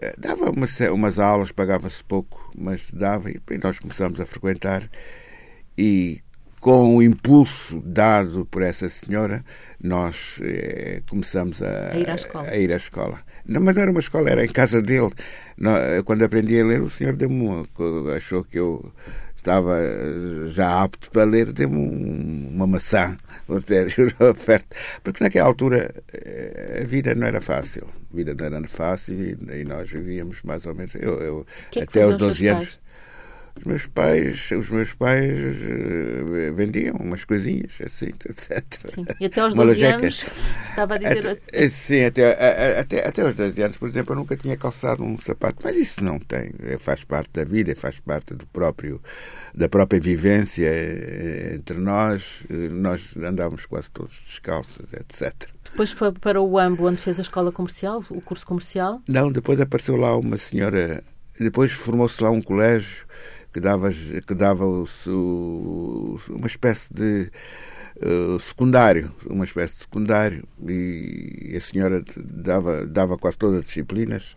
uh, 0.01 0.19
dava 0.19 0.49
uma, 0.49 0.67
umas 0.93 1.19
aulas, 1.19 1.51
pagava-se 1.51 2.03
pouco, 2.03 2.51
mas 2.57 2.89
dava, 2.91 3.29
e, 3.29 3.39
nós 3.61 3.79
começamos 3.79 4.19
a 4.19 4.25
frequentar. 4.25 4.89
E 5.77 6.21
com 6.59 6.95
o 6.95 7.03
impulso 7.03 7.79
dado 7.85 8.45
por 8.45 8.63
essa 8.63 8.89
senhora, 8.89 9.45
nós 9.79 10.39
eh, 10.41 10.99
começamos 11.07 11.61
a, 11.61 11.91
a, 11.91 11.97
ir 11.97 12.09
à 12.09 12.15
escola. 12.15 12.49
A 12.49 12.57
ir 12.57 12.73
à 12.73 12.75
escola. 12.75 13.19
Não, 13.45 13.61
mas 13.61 13.75
não 13.75 13.83
era 13.83 13.91
uma 13.91 13.99
escola, 13.99 14.31
era 14.31 14.43
em 14.43 14.49
casa 14.49 14.81
dele. 14.81 15.11
Quando 16.05 16.23
aprendi 16.23 16.59
a 16.59 16.65
ler, 16.65 16.81
o 16.81 16.89
senhor 16.89 17.15
deu-me 17.15 17.67
achou 18.17 18.43
que 18.43 18.57
eu 18.57 18.91
estava 19.45 19.79
já 20.47 20.83
apto 20.83 21.11
para 21.11 21.23
ler, 21.23 21.53
deu-me 21.53 22.49
uma 22.49 22.65
maçã, 22.65 23.15
oferta. 23.47 24.75
Porque 25.03 25.23
naquela 25.23 25.47
altura 25.47 25.93
eh, 26.11 26.81
a 26.81 26.85
vida 26.85 27.13
não 27.13 27.27
era 27.27 27.39
fácil. 27.39 27.87
A 28.11 28.15
vida 28.15 28.33
não 28.33 28.57
era 28.57 28.67
fácil 28.67 29.15
e, 29.15 29.63
nós 29.63 29.89
vivíamos 29.89 30.41
mais 30.43 30.65
ou 30.65 30.73
menos. 30.73 30.95
Eu, 30.95 31.21
eu 31.21 31.45
que 31.69 31.79
é 31.79 31.85
que 31.85 31.99
até 31.99 32.03
aos 32.03 32.17
12 32.17 32.47
anos. 32.47 32.84
Os 33.57 33.63
meus 33.63 33.85
pais, 33.87 34.51
os 34.51 34.69
meus 34.69 34.93
pais 34.93 35.31
uh, 35.33 36.53
vendiam 36.53 36.95
umas 36.97 37.23
coisinhas 37.23 37.71
assim, 37.83 38.07
etc. 38.29 38.63
Sim. 38.93 39.05
E 39.19 39.25
até 39.25 39.41
aos 39.41 39.55
12 39.55 39.83
anos 39.83 40.25
estava 40.65 40.95
a 40.95 40.97
dizer. 40.97 41.27
Até, 41.29 41.39
eh, 41.53 41.69
sim, 41.69 42.03
até, 42.03 42.79
até, 42.79 43.07
até 43.07 43.21
aos 43.21 43.33
12 43.33 43.61
anos, 43.61 43.77
por 43.77 43.87
exemplo, 43.87 44.13
eu 44.13 44.17
nunca 44.17 44.35
tinha 44.35 44.57
calçado 44.57 45.03
um 45.03 45.17
sapato, 45.17 45.59
mas 45.63 45.77
isso 45.77 46.03
não 46.03 46.19
tem, 46.19 46.51
eh, 46.63 46.77
faz 46.77 47.05
parte 47.05 47.29
da 47.31 47.45
vida, 47.45 47.73
faz 47.75 47.97
parte 47.99 48.33
do 48.33 48.45
próprio, 48.47 49.01
da 49.53 49.69
própria 49.69 50.01
vivência 50.01 50.69
entre 51.55 51.77
nós. 51.77 52.43
Nós 52.71 53.15
andávamos 53.15 53.65
quase 53.65 53.89
todos 53.89 54.15
descalços, 54.27 54.85
etc. 54.93 55.49
Depois 55.63 55.91
foi 55.91 56.11
para 56.11 56.41
o 56.41 56.59
AMBO, 56.59 56.87
onde 56.87 56.97
fez 56.97 57.19
a 57.19 57.21
escola 57.21 57.51
comercial, 57.51 58.03
o 58.09 58.21
curso 58.21 58.45
comercial? 58.45 59.01
Não, 59.07 59.31
depois 59.31 59.59
apareceu 59.59 59.95
lá 59.95 60.15
uma 60.17 60.37
senhora, 60.37 61.03
depois 61.39 61.71
formou-se 61.71 62.21
lá 62.21 62.29
um 62.29 62.41
colégio 62.41 63.05
que 63.55 63.61
dava, 63.61 63.89
que 63.89 64.33
dava 64.33 64.65
o, 64.65 64.85
o, 65.07 66.19
uma 66.29 66.45
espécie 66.45 66.93
de 66.93 67.31
uh, 68.05 68.37
secundário, 68.37 69.09
uma 69.25 69.45
espécie 69.45 69.75
de 69.75 69.79
secundário, 69.79 70.43
e 70.67 71.53
a 71.55 71.61
senhora 71.61 72.03
dava, 72.17 72.85
dava 72.85 73.17
quase 73.17 73.37
todas 73.37 73.59
as 73.59 73.65
disciplinas 73.65 74.35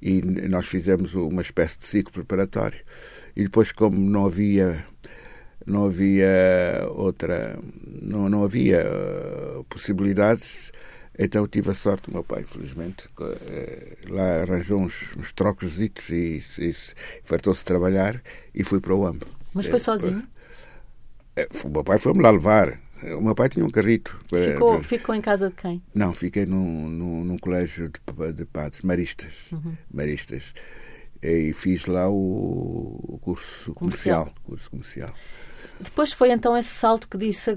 e 0.00 0.22
nós 0.48 0.66
fizemos 0.66 1.14
uma 1.14 1.42
espécie 1.42 1.78
de 1.78 1.84
ciclo 1.84 2.10
preparatório. 2.10 2.80
E 3.36 3.42
depois, 3.42 3.70
como 3.70 3.98
não 3.98 4.24
havia 4.24 4.82
não 5.66 5.84
havia 5.84 6.88
outra 6.90 7.58
não, 7.84 8.30
não 8.30 8.44
havia 8.44 8.82
uh, 8.82 9.64
possibilidades 9.64 10.72
Então 11.18 11.46
tive 11.46 11.70
a 11.70 11.74
sorte, 11.74 12.10
o 12.10 12.12
meu 12.12 12.24
pai, 12.24 12.42
felizmente, 12.44 13.08
eh, 13.20 13.96
lá 14.08 14.42
arranjou 14.42 14.80
uns, 14.80 15.14
uns 15.16 15.32
trocos 15.32 15.78
e, 15.80 15.92
e, 16.10 16.74
fartou-se 17.22 17.64
trabalhar 17.64 18.20
e 18.52 18.64
fui 18.64 18.80
para 18.80 18.94
o 18.94 19.06
AMB. 19.06 19.22
Mas 19.52 19.66
foi 19.66 19.78
sozinho? 19.78 20.26
O 21.64 21.68
meu 21.68 21.84
pai 21.84 21.98
foi-me 21.98 22.20
lá 22.20 22.30
levar. 22.30 22.80
O 23.16 23.20
meu 23.20 23.34
pai 23.34 23.48
tinha 23.48 23.64
um 23.64 23.70
carrito. 23.70 24.18
Ficou, 24.28 24.80
ficou 24.82 25.14
em 25.14 25.20
casa 25.20 25.50
de 25.50 25.54
quem? 25.54 25.82
Não, 25.94 26.12
fiquei 26.12 26.46
num, 26.46 26.88
num, 26.88 27.24
num 27.24 27.38
colégio 27.38 27.88
de, 27.90 28.32
de 28.32 28.44
padres, 28.44 28.82
maristas. 28.82 29.32
Uhum. 29.52 29.76
maristas. 29.92 30.52
E 31.22 31.52
fiz 31.52 31.86
lá 31.86 32.08
o, 32.08 32.14
o 32.14 33.18
curso 33.22 33.72
comercial. 33.74 34.24
comercial. 34.24 34.44
Curso 34.44 34.70
comercial. 34.70 35.14
Depois 35.84 36.12
foi 36.12 36.30
então 36.30 36.56
esse 36.56 36.70
salto 36.70 37.08
que 37.08 37.16
disse 37.16 37.50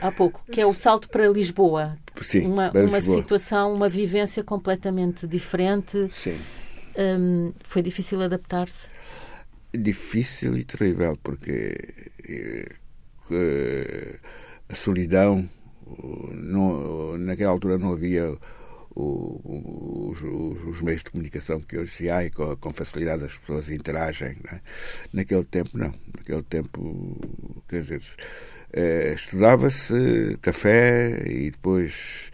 há 0.00 0.12
pouco, 0.12 0.44
que 0.50 0.60
é 0.60 0.66
o 0.66 0.74
salto 0.74 1.08
para 1.08 1.26
Lisboa. 1.28 1.96
Sim, 2.22 2.46
uma, 2.46 2.70
para 2.70 2.84
uma 2.84 2.98
Lisboa. 2.98 3.18
situação, 3.18 3.74
uma 3.74 3.88
vivência 3.88 4.44
completamente 4.44 5.26
diferente. 5.26 6.08
Sim. 6.10 6.38
Um, 6.96 7.52
foi 7.64 7.82
difícil 7.82 8.20
adaptar-se? 8.20 8.88
Difícil 9.72 10.56
e 10.58 10.64
terrível, 10.64 11.16
porque 11.22 11.76
uh, 13.30 14.18
a 14.68 14.74
solidão, 14.74 15.48
não, 16.32 17.16
naquela 17.18 17.52
altura 17.52 17.78
não 17.78 17.92
havia 17.92 18.36
o, 18.94 20.10
os, 20.10 20.20
os, 20.68 20.80
meios 20.80 21.02
de 21.02 21.10
comunicação 21.10 21.60
que 21.60 21.78
hoje 21.78 22.10
há 22.10 22.24
e 22.24 22.30
com, 22.30 22.56
com 22.56 22.72
facilidade 22.72 23.24
as 23.24 23.36
pessoas 23.38 23.68
interagem. 23.68 24.36
É? 24.52 24.60
Naquele 25.12 25.44
tempo, 25.44 25.76
não. 25.78 25.92
Naquele 26.16 26.42
tempo, 26.42 27.18
quer 27.68 27.82
dizer, 27.82 28.02
eh, 28.72 29.14
estudava-se 29.14 30.38
café 30.40 31.24
e 31.26 31.50
depois. 31.50 32.30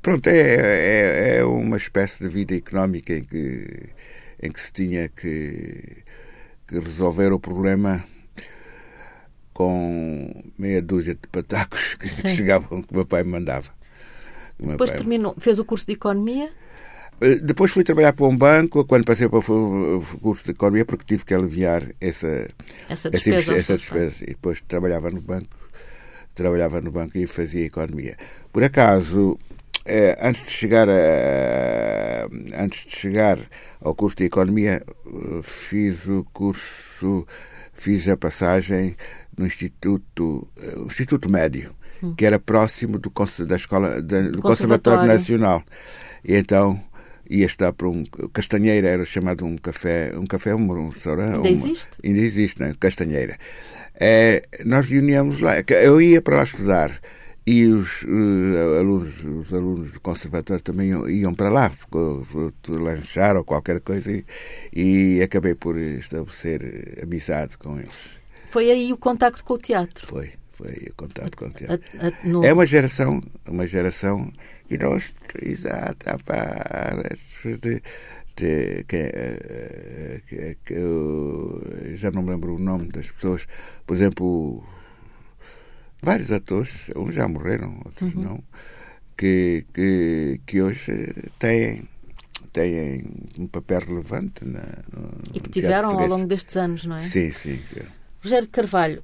Pronto, 0.00 0.26
é, 0.26 1.36
é, 1.36 1.36
é, 1.38 1.44
uma 1.44 1.76
espécie 1.76 2.24
de 2.24 2.28
vida 2.28 2.56
económica 2.56 3.14
em 3.14 3.22
que, 3.24 3.90
em 4.42 4.50
que 4.50 4.60
se 4.60 4.72
tinha 4.72 5.08
que, 5.08 6.02
que 6.66 6.78
resolver 6.80 7.32
o 7.32 7.38
problema 7.38 8.04
com 9.52 10.42
meia 10.58 10.82
dúzia 10.82 11.14
de 11.14 11.28
patacos 11.28 11.94
que, 11.94 12.08
que 12.08 12.28
chegavam 12.34 12.82
que 12.82 12.92
o 12.92 12.96
meu 12.96 13.06
pai 13.06 13.22
me 13.22 13.30
mandava. 13.30 13.72
Depois 14.58 14.90
terminou, 14.90 15.34
fez 15.38 15.58
o 15.58 15.64
curso 15.64 15.86
de 15.86 15.92
Economia? 15.94 16.50
Eh, 17.20 17.36
depois 17.36 17.70
fui 17.70 17.84
trabalhar 17.84 18.12
para 18.12 18.26
um 18.26 18.36
banco, 18.36 18.84
quando 18.84 19.04
passei 19.04 19.28
para 19.28 19.38
o 19.38 20.02
curso 20.20 20.44
de 20.44 20.50
Economia, 20.50 20.84
porque 20.84 21.04
tive 21.04 21.24
que 21.24 21.32
aliviar 21.32 21.84
essa, 22.00 22.48
essa 22.88 23.10
despesa. 23.10 23.54
Essa, 23.54 23.76
despesa. 23.76 24.24
E 24.24 24.28
depois 24.28 24.60
trabalhava 24.66 25.08
no 25.10 25.20
banco, 25.20 25.56
trabalhava 26.34 26.80
no 26.80 26.90
banco 26.90 27.16
e 27.16 27.26
fazia 27.26 27.64
Economia. 27.64 28.16
Por 28.52 28.64
acaso, 28.64 29.38
eh, 29.84 30.18
antes 30.20 30.44
de 30.44 30.50
chegar 30.50 30.88
a, 30.88 32.28
antes 32.60 32.86
de 32.86 32.96
chegar 32.96 33.38
ao 33.80 33.94
curso 33.94 34.16
de 34.16 34.24
Economia, 34.24 34.82
eh, 34.84 35.40
fiz 35.42 36.08
o 36.08 36.26
curso, 36.32 37.24
fiz 37.72 38.08
a 38.08 38.16
passagem 38.16 38.96
no 39.36 39.46
Instituto, 39.46 40.48
o 40.76 40.86
Instituto 40.86 41.28
Médio 41.28 41.74
Hum. 42.02 42.14
que 42.16 42.26
era 42.26 42.38
próximo 42.38 42.98
do, 42.98 43.12
da 43.46 43.56
escola 43.56 44.02
da, 44.02 44.22
do, 44.22 44.42
Conservatório. 44.42 45.06
Nacional. 45.06 45.62
E 46.24 46.34
então 46.34 46.80
ia 47.28 47.46
estar 47.46 47.72
para 47.72 47.88
um 47.88 48.04
Castanheira 48.32 48.88
era 48.88 49.04
chamado 49.04 49.44
um 49.44 49.56
café 49.56 50.12
um 50.16 50.26
café 50.26 50.54
um 50.54 50.88
restaurante 50.88 51.36
ainda 51.36 51.48
existe 51.48 51.98
ainda 52.04 52.18
existe 52.18 52.60
né? 52.60 52.74
Castanheira 52.78 53.38
é, 53.94 54.42
nós 54.64 54.88
reuníamos 54.88 55.40
lá 55.40 55.54
eu 55.60 56.00
ia 56.00 56.20
para 56.20 56.36
lá 56.36 56.42
estudar 56.42 57.00
e 57.46 57.66
os 57.66 58.02
uh, 58.02 58.78
alunos 58.78 59.24
os 59.24 59.52
alunos 59.54 59.92
do 59.92 60.00
conservatório 60.00 60.62
também 60.62 60.90
iam, 60.90 61.08
iam 61.08 61.34
para 61.34 61.48
lá 61.48 61.72
lanchar 62.68 63.36
ou 63.36 63.44
qualquer 63.44 63.80
coisa 63.80 64.12
e, 64.12 64.24
e 64.72 65.22
acabei 65.22 65.54
por 65.54 65.78
estabelecer 65.78 66.98
amizade 67.02 67.56
com 67.56 67.78
eles 67.78 67.90
foi 68.50 68.70
aí 68.70 68.92
o 68.92 68.96
contacto 68.96 69.42
com 69.44 69.54
o 69.54 69.58
teatro 69.58 70.06
foi 70.06 70.32
foi 70.62 70.92
contato 70.96 71.36
com 71.36 71.46
a, 71.46 72.26
no... 72.26 72.44
É 72.44 72.52
uma 72.52 72.64
geração, 72.64 73.20
uma 73.48 73.66
geração 73.66 74.32
que 74.68 74.78
nós, 74.78 75.12
exato, 75.42 76.06
de, 77.44 77.82
de, 78.36 78.84
que, 78.84 78.96
eh, 78.96 80.20
que, 80.26 80.56
que 80.64 80.74
eu 80.74 81.60
já 81.96 82.10
não 82.10 82.22
me 82.22 82.30
lembro 82.30 82.54
o 82.54 82.58
nome 82.58 82.88
das 82.88 83.10
pessoas, 83.10 83.46
por 83.84 83.96
exemplo, 83.96 84.64
vários 86.00 86.30
atores, 86.30 86.90
uns 86.94 87.14
já 87.14 87.26
morreram, 87.26 87.80
outros 87.84 88.14
uhum. 88.14 88.22
não, 88.22 88.44
que, 89.16 89.66
que, 89.74 90.40
que 90.46 90.62
hoje 90.62 91.12
têm 91.38 91.84
têm 92.52 93.04
um 93.38 93.46
papel 93.46 93.80
relevante 93.80 94.44
na, 94.44 94.62
e 95.32 95.40
que 95.40 95.48
tiveram 95.48 95.98
ao 95.98 96.06
longo 96.06 96.26
destes 96.26 96.54
anos, 96.56 96.84
não 96.84 96.96
é? 96.96 97.00
Sim, 97.00 97.30
sim. 97.30 97.58
Rogério 98.22 98.46
de 98.46 98.52
Carvalho, 98.52 99.02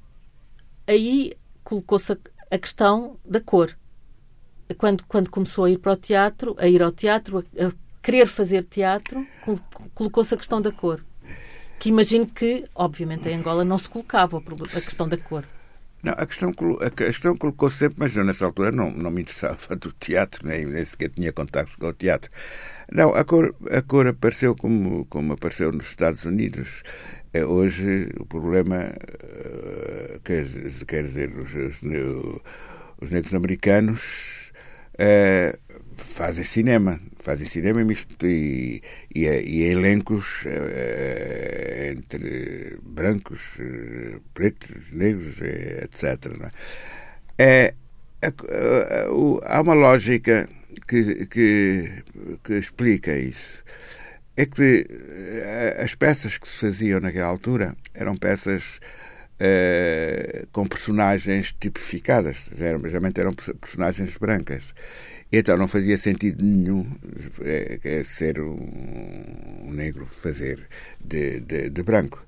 aí 0.87 1.33
colocou-se 1.69 2.13
a, 2.13 2.17
a, 2.51 2.59
questão 2.59 3.19
da 3.27 3.43
cor. 3.43 3.77
Quando, 4.79 5.05
quando 5.05 5.31
começou 5.31 5.65
a 5.65 5.71
ir 5.71 5.79
para 5.79 5.93
o 5.93 5.97
teatro, 5.97 6.57
a 6.59 6.67
ir 6.67 6.83
ao 6.83 6.91
teatro, 6.91 7.39
a, 7.39 7.67
a 7.67 7.73
querer 8.03 8.27
fazer 8.27 8.65
teatro, 8.65 9.27
colocou-se 9.95 10.33
a 10.33 10.39
questão 10.39 10.63
da 10.63 10.73
cor. 10.73 11.05
Que 11.79 11.91
imagino 11.91 12.27
que, 12.27 12.65
obviamente, 12.75 13.29
em 13.29 13.35
Angola 13.35 13.67
não 13.67 13.77
se 13.77 13.89
colocava 13.89 14.39
a 14.39 14.81
questão 14.81 15.07
da 15.07 15.19
cor. 15.19 15.45
Não, 16.03 16.15
a 16.17 16.27
questão, 16.27 16.55
a 16.81 16.91
questão 16.91 17.37
colocou 17.37 17.69
sempre, 17.69 17.97
mas 17.99 18.17
eu 18.17 18.25
nessa 18.25 18.47
altura 18.47 18.73
não, 18.73 18.91
não 18.91 19.11
me 19.11 19.23
interessava 19.23 19.77
do 19.77 19.93
teatro, 19.93 20.47
nem, 20.47 20.65
nem 20.65 20.85
sequer 20.85 21.11
tinha 21.11 21.33
contato 21.33 21.77
com 21.79 21.87
o 21.87 21.93
teatro. 21.93 22.31
Não, 22.91 23.15
a 23.15 23.25
cor, 23.25 23.55
a 23.71 23.83
cor 23.83 24.07
apareceu 24.07 24.57
como, 24.57 25.05
como 25.07 25.35
apareceu 25.35 25.71
nos 25.71 25.89
Estados 25.89 26.25
Unidos 26.25 26.83
é 27.39 27.45
hoje 27.45 28.11
o 28.19 28.27
problema, 28.27 28.93
uh, 28.93 30.21
quer, 30.25 30.47
quer 30.87 31.05
dizer, 31.05 31.31
os, 31.37 31.55
os, 31.55 31.83
os 33.01 33.11
negros 33.11 33.35
americanos 33.35 34.53
uh, 34.95 35.57
fazem 35.97 36.45
cinema, 36.45 37.01
fazem 37.21 37.47
cinema 37.47 37.81
e, 38.23 38.83
e, 39.15 39.27
e 39.27 39.63
elencos 39.65 40.45
entre 41.91 42.79
brancos, 42.83 43.41
pretos, 44.35 44.93
negros, 44.93 45.41
etc. 45.41 46.51
É? 47.37 47.75
É, 48.21 48.35
há 49.45 49.61
uma 49.61 49.75
lógica 49.75 50.49
que, 50.89 51.27
que, 51.27 52.03
que 52.43 52.53
explica 52.55 53.17
isso 53.17 53.63
é 54.39 54.47
que 54.47 54.87
eh, 54.89 55.81
as 55.83 55.97
peças 55.97 56.39
que 56.39 56.47
se 56.47 56.61
faziam 56.61 57.01
naquela 57.01 57.27
altura 57.27 57.75
eram 57.93 58.17
peças 58.17 58.79
uh, 59.41 60.47
com 60.53 60.65
personagens 60.65 61.53
tipificadas, 61.59 62.37
geralmente 62.57 63.19
eram 63.19 63.35
personagens 63.35 64.17
brancas. 64.17 64.63
Então 65.33 65.57
não 65.57 65.67
fazia 65.67 65.99
sentido 65.99 66.45
nenhum 66.45 66.87
é, 67.43 68.03
ser 68.05 68.41
um, 68.41 69.65
um, 69.65 69.73
negro 69.73 70.07
fazer 70.07 70.69
de, 71.05 71.41
de, 71.41 71.69
de 71.69 71.83
branco. 71.83 72.25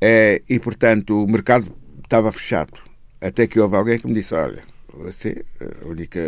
É, 0.00 0.42
e, 0.48 0.58
portanto, 0.58 1.22
o 1.22 1.30
mercado 1.30 1.72
estava 2.02 2.32
fechado. 2.32 2.74
Até 3.20 3.46
que 3.46 3.60
houve 3.60 3.76
alguém 3.76 3.98
que 3.98 4.08
me 4.08 4.14
disse: 4.14 4.34
Olha, 4.34 4.62
você, 4.92 5.44
a 5.82 5.86
única, 5.86 6.20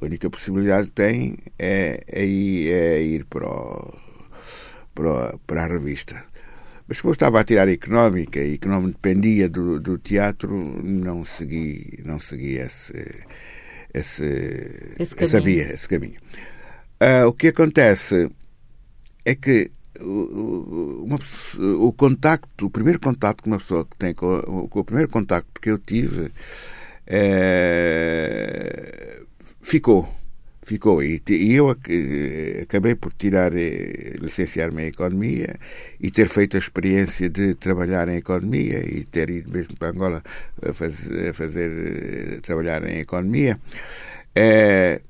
a 0.00 0.04
única 0.04 0.30
possibilidade 0.30 0.86
que 0.86 0.94
tem 0.94 1.36
é, 1.58 2.02
é, 2.06 2.24
ir, 2.24 2.72
é 2.72 3.02
ir 3.02 3.24
para 3.24 3.46
o 3.46 4.09
para, 4.94 5.36
para 5.46 5.64
a 5.64 5.66
revista. 5.66 6.24
Mas 6.86 7.00
como 7.00 7.12
estava 7.12 7.40
a 7.40 7.44
tirar 7.44 7.68
a 7.68 7.72
económica 7.72 8.40
e 8.40 8.58
que 8.58 8.66
não 8.66 8.88
dependia 8.88 9.48
do, 9.48 9.78
do 9.78 9.96
teatro, 9.96 10.52
não 10.82 11.24
segui, 11.24 12.00
não 12.04 12.18
segui 12.18 12.56
esse, 12.56 13.24
esse, 13.94 14.96
esse 14.98 15.14
essa 15.16 15.40
via, 15.40 15.72
esse 15.72 15.88
caminho. 15.88 16.18
Uh, 17.00 17.28
o 17.28 17.32
que 17.32 17.48
acontece 17.48 18.28
é 19.24 19.34
que 19.34 19.70
o, 20.00 21.04
uma, 21.04 21.18
o 21.78 21.92
contacto, 21.92 22.66
o 22.66 22.70
primeiro 22.70 22.98
contacto 22.98 23.42
que 23.42 23.48
uma 23.48 23.58
pessoa 23.58 23.84
que 23.84 23.96
tem 23.96 24.12
com, 24.12 24.68
com 24.68 24.80
o 24.80 24.84
primeiro 24.84 25.10
contacto 25.10 25.60
que 25.60 25.70
eu 25.70 25.78
tive 25.78 26.32
é, 27.06 29.20
ficou 29.60 30.08
ficou. 30.70 31.02
E, 31.02 31.20
e 31.28 31.54
eu 31.54 31.68
acabei 31.68 32.94
por 32.94 33.12
tirar, 33.12 33.52
eh, 33.56 34.14
licenciar-me 34.20 34.84
em 34.84 34.86
Economia 34.86 35.56
e 36.00 36.10
ter 36.12 36.28
feito 36.28 36.56
a 36.56 36.60
experiência 36.60 37.28
de 37.28 37.54
trabalhar 37.54 38.08
em 38.08 38.16
Economia 38.16 38.78
e 38.86 39.04
ter 39.04 39.30
ido 39.30 39.50
mesmo 39.50 39.76
para 39.76 39.90
Angola 39.90 40.22
a 40.62 40.72
fazer, 40.72 41.30
a 41.30 41.32
fazer 41.34 42.40
trabalhar 42.42 42.84
em 42.88 42.98
Economia. 43.00 43.58
É, 44.32 45.00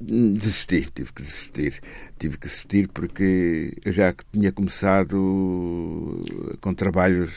Desisti, 0.00 0.88
tive 0.94 1.12
que 1.12 1.22
desistir. 1.22 1.80
Tive 2.16 2.36
que 2.36 2.46
desistir 2.46 2.88
porque 2.88 3.74
eu 3.84 3.92
já 3.92 4.14
tinha 4.32 4.52
começado 4.52 6.22
com 6.60 6.72
trabalhos 6.72 7.32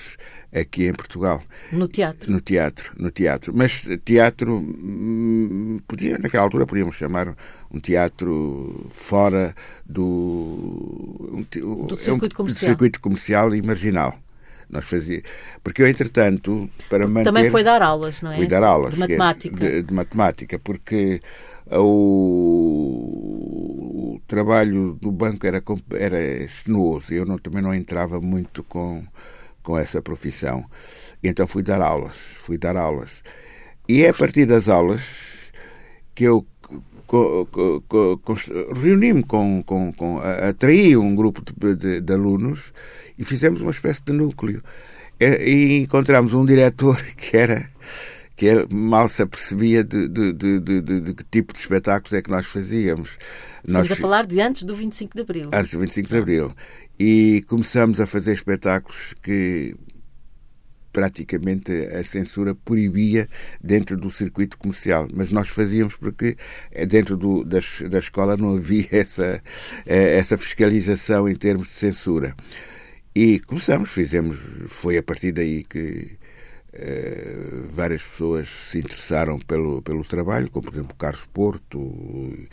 aqui 0.53 0.85
em 0.85 0.93
Portugal. 0.93 1.41
No 1.71 1.87
teatro? 1.87 2.31
No 2.31 2.39
teatro, 2.39 2.91
no 2.95 3.09
teatro. 3.09 3.51
Mas 3.55 3.87
teatro, 4.05 4.57
hum, 4.57 5.79
podia, 5.87 6.19
naquela 6.19 6.43
altura 6.43 6.67
podíamos 6.67 6.95
chamar 6.95 7.35
um 7.73 7.79
teatro 7.79 8.89
fora 8.91 9.55
do, 9.85 11.31
um, 11.31 11.85
do 11.85 11.95
circuito, 11.95 12.35
comercial. 12.35 12.59
Do 12.59 12.65
circuito 12.65 12.99
comercial 12.99 13.55
e 13.55 13.61
marginal. 13.61 14.17
Nós 14.69 14.85
fazia, 14.85 15.21
porque 15.61 15.81
eu, 15.81 15.87
entretanto, 15.87 16.69
para 16.89 17.07
manter... 17.07 17.25
Também 17.25 17.51
foi 17.51 17.63
dar 17.63 17.81
aulas, 17.81 18.21
não 18.21 18.31
é? 18.31 18.37
Fui 18.37 18.47
dar 18.47 18.63
aulas. 18.63 18.93
De 18.93 18.99
matemática. 18.99 19.55
De, 19.55 19.83
de 19.83 19.93
matemática, 19.93 20.57
porque 20.59 21.19
o, 21.69 21.81
o, 24.15 24.21
trabalho 24.27 24.93
do 24.93 25.11
banco 25.11 25.45
era, 25.45 25.61
era 25.93 26.47
sinuoso. 26.47 27.13
Eu 27.13 27.25
não, 27.25 27.37
também 27.37 27.61
não 27.61 27.73
entrava 27.73 28.21
muito 28.21 28.63
com, 28.63 29.03
com 29.61 29.77
essa 29.77 30.01
profissão. 30.01 30.65
E 31.21 31.27
então 31.27 31.45
fui 31.45 31.63
dar 31.63 31.81
aulas. 31.81 32.15
Fui 32.37 32.57
dar 32.57 32.77
aulas. 32.77 33.21
E 33.89 34.05
é 34.05 34.09
a 34.09 34.13
partir 34.13 34.45
das 34.45 34.69
aulas 34.69 35.01
que 36.15 36.23
eu 36.23 36.45
reuni-me 38.81 39.23
com, 39.23 39.61
com, 39.63 39.91
com, 39.91 40.19
atraí 40.19 40.95
um 40.95 41.15
grupo 41.15 41.41
de, 41.41 41.75
de, 41.75 42.01
de, 42.01 42.13
alunos 42.13 42.71
e 43.17 43.25
fizemos 43.25 43.61
uma 43.61 43.71
espécie 43.71 44.01
de 44.03 44.13
núcleo. 44.13 44.63
E, 45.19 45.81
encontramos 45.83 46.33
um 46.33 46.45
diretor 46.45 47.01
que 47.17 47.35
era 47.35 47.69
que 48.35 48.65
mal 48.73 49.07
se 49.07 49.21
apercebia 49.21 49.83
de, 49.83 50.07
de, 50.07 50.33
de, 50.33 50.59
de, 50.59 51.13
que 51.13 51.23
tipo 51.25 51.53
de 51.53 51.59
espetáculos 51.59 52.13
é 52.13 52.21
que 52.21 52.31
nós 52.31 52.45
fazíamos. 52.47 53.09
Estamos 53.63 53.89
nós, 53.89 53.91
a 53.91 54.01
falar 54.01 54.25
de 54.25 54.41
antes 54.41 54.63
do 54.63 54.75
25 54.75 55.13
de 55.13 55.21
Abril. 55.21 55.49
Antes 55.53 55.71
do 55.71 55.79
25 55.79 56.09
de 56.09 56.17
Abril. 56.17 56.55
E 56.99 57.43
começamos 57.47 57.99
a 57.99 58.07
fazer 58.07 58.33
espetáculos 58.33 59.13
que 59.21 59.75
praticamente 60.91 61.71
a 61.71 62.03
censura 62.03 62.53
proibia 62.55 63.27
dentro 63.61 63.97
do 63.97 64.11
circuito 64.11 64.57
comercial. 64.57 65.07
Mas 65.13 65.31
nós 65.31 65.49
fazíamos 65.49 65.95
porque 65.95 66.37
eh, 66.71 66.85
dentro 66.85 67.17
do, 67.17 67.43
da, 67.43 67.59
da 67.89 67.99
escola 67.99 68.37
não 68.37 68.55
havia 68.55 68.87
essa, 68.91 69.41
eh, 69.85 70.17
essa 70.17 70.37
fiscalização 70.37 71.27
em 71.27 71.35
termos 71.35 71.67
de 71.67 71.73
censura. 71.73 72.35
E 73.15 73.39
começamos, 73.39 73.91
fizemos, 73.91 74.39
foi 74.67 74.97
a 74.97 75.03
partir 75.03 75.31
daí 75.31 75.63
que 75.63 76.19
Uh, 76.73 77.67
várias 77.73 78.01
pessoas 78.01 78.47
se 78.47 78.79
interessaram 78.79 79.37
pelo, 79.39 79.81
pelo 79.81 80.05
trabalho, 80.05 80.49
como 80.49 80.63
por 80.63 80.73
exemplo 80.73 80.95
Carlos 80.95 81.25
Porto, 81.25 82.47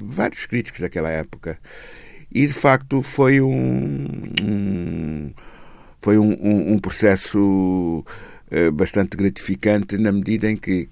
vários 0.00 0.46
críticos 0.46 0.80
daquela 0.80 1.10
época. 1.10 1.58
E 2.30 2.46
de 2.46 2.52
facto 2.52 3.02
foi 3.02 3.40
um, 3.40 4.06
um 4.42 5.32
foi 6.00 6.18
um, 6.18 6.32
um, 6.40 6.72
um 6.74 6.78
processo 6.78 8.04
bastante 8.72 9.14
gratificante 9.14 9.98
na 9.98 10.10
medida 10.10 10.50
em 10.50 10.56
que 10.56 10.88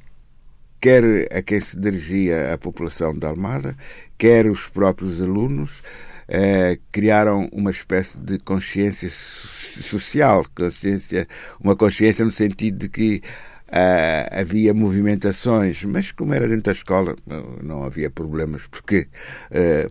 quer 0.80 1.02
a 1.32 1.42
quem 1.42 1.60
se 1.60 1.78
dirigia 1.78 2.52
a 2.52 2.58
população 2.58 3.16
da 3.16 3.28
Almada, 3.28 3.76
quer 4.18 4.46
os 4.46 4.68
próprios 4.68 5.20
alunos, 5.22 5.82
eh, 6.28 6.78
criaram 6.90 7.48
uma 7.52 7.70
espécie 7.70 8.18
de 8.18 8.38
consciência 8.38 9.08
social, 9.10 10.44
consciência, 10.54 11.28
uma 11.60 11.76
consciência 11.76 12.24
no 12.24 12.32
sentido 12.32 12.78
de 12.78 12.88
que 12.88 13.22
Uh, 13.66 14.30
havia 14.30 14.72
movimentações, 14.72 15.82
mas 15.82 16.12
como 16.12 16.32
era 16.32 16.46
dentro 16.46 16.62
da 16.62 16.70
escola, 16.72 17.16
não, 17.60 17.82
havia 17.82 18.08
problemas, 18.08 18.62
porque, 18.70 19.08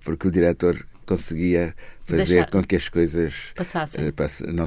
porque 0.01 0.29
o 0.29 0.31
diretor 0.31 0.81
conseguia 1.05 1.75
fazer 2.05 2.25
Deixar... 2.25 2.49
com 2.51 2.63
que 2.63 2.75
as 2.75 2.89
coisas 2.89 3.33
passassem. 3.55 4.07
Uh, 4.07 4.13
pass 4.13 4.41
não, 4.41 4.65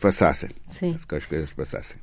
passassem. 0.00 0.50
Sim. 0.66 0.98
Que 1.08 1.14
as 1.16 1.26
coisas 1.26 1.52
passassem. 1.52 1.96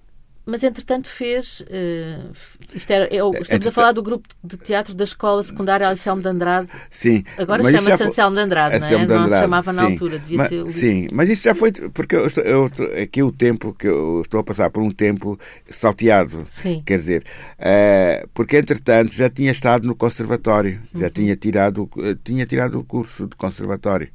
Mas, 0.47 0.63
entretanto, 0.63 1.09
fez. 1.09 1.59
Uh, 1.59 2.31
isto 2.73 2.89
era, 2.89 3.03
eu, 3.13 3.31
estamos 3.31 3.49
Entretanto, 3.49 3.67
a 3.67 3.71
falar 3.73 3.91
do 3.91 4.01
grupo 4.01 4.29
de 4.41 4.55
teatro 4.55 4.95
da 4.95 5.03
Escola 5.03 5.43
Secundária 5.43 5.89
Anselmo 5.89 6.21
de 6.21 6.29
Andrade. 6.29 6.69
Sim. 6.89 7.25
Agora 7.37 7.63
chama-se 7.65 8.01
Anselmo 8.01 8.37
de 8.37 8.41
Andrade, 8.43 8.79
não 8.79 8.87
é? 8.87 9.05
Não 9.05 9.23
se 9.25 9.39
chamava 9.39 9.71
sim. 9.71 9.77
na 9.77 9.83
altura, 9.83 10.19
devia 10.19 10.37
mas, 10.37 10.47
ser. 10.47 10.67
Sim, 10.67 11.07
mas 11.11 11.29
isso 11.29 11.43
já 11.43 11.53
foi. 11.53 11.73
Porque 11.93 12.15
eu, 12.15 12.29
eu, 12.45 12.71
aqui 13.03 13.21
o 13.21 13.29
tempo 13.29 13.75
que 13.77 13.87
eu 13.89 14.21
estou 14.21 14.39
a 14.39 14.43
passar 14.43 14.69
por 14.69 14.81
um 14.81 14.89
tempo 14.89 15.37
salteado. 15.67 16.45
Sim. 16.47 16.81
Quer 16.85 16.99
dizer, 16.99 17.23
uh, 17.59 18.25
porque, 18.33 18.55
entretanto, 18.55 19.13
já 19.13 19.29
tinha 19.29 19.51
estado 19.51 19.85
no 19.85 19.95
conservatório, 19.95 20.79
uhum. 20.93 21.01
já 21.01 21.09
tinha 21.09 21.35
tirado, 21.35 21.89
tinha 22.23 22.45
tirado 22.45 22.79
o 22.79 22.85
curso 22.85 23.27
de 23.27 23.35
conservatório. 23.35 24.07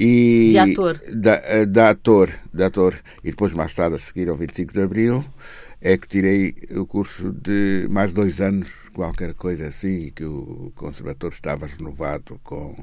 E 0.00 0.50
de 0.52 0.58
ator. 0.58 1.00
Da, 1.12 1.42
eh, 1.44 1.66
da 1.66 1.90
ator, 1.90 2.32
da 2.54 2.66
ator. 2.66 2.94
E 3.24 3.30
depois, 3.30 3.52
mais 3.52 3.74
tarde, 3.74 3.96
a 3.96 3.98
seguir 3.98 4.28
ao 4.28 4.36
25 4.36 4.72
de 4.72 4.80
Abril, 4.80 5.24
é 5.80 5.98
que 5.98 6.06
tirei 6.06 6.54
o 6.70 6.86
curso 6.86 7.32
de 7.32 7.88
mais 7.90 8.12
dois 8.12 8.40
anos, 8.40 8.68
qualquer 8.94 9.34
coisa 9.34 9.66
assim, 9.66 10.12
que 10.14 10.24
o 10.24 10.72
conservatório 10.76 11.34
estava 11.34 11.66
renovado 11.66 12.40
com, 12.44 12.76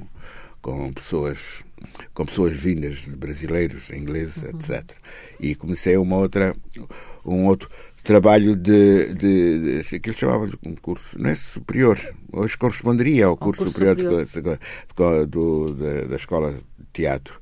com 0.62 0.92
pessoas 0.92 1.64
com 2.14 2.26
pessoas 2.26 2.54
vindas 2.54 2.98
de 3.00 3.16
brasileiros, 3.16 3.90
ingleses, 3.92 4.44
uhum. 4.44 4.50
etc. 4.50 4.92
E 5.40 5.56
comecei 5.56 5.96
uma 5.96 6.18
outra 6.18 6.54
um 7.26 7.46
outro 7.46 7.70
trabalho 8.06 8.56
de, 8.56 9.14
de, 9.16 9.82
de 9.82 10.00
que 10.00 10.10
eles 10.10 10.20
chamavam 10.20 10.48
de 10.48 10.58
um 10.66 10.76
curso, 10.76 11.20
não 11.20 11.30
é 11.30 11.36
superior, 11.36 12.00
hoje 12.32 12.58
corresponderia 12.58 13.26
ao 13.26 13.36
curso, 13.36 13.64
curso 13.64 13.74
superior, 13.74 14.26
superior. 14.28 14.60
De, 15.26 15.26
do, 15.26 15.74
da, 16.08 16.16
escola 16.16 16.52
de 16.52 16.86
teatro. 16.94 17.40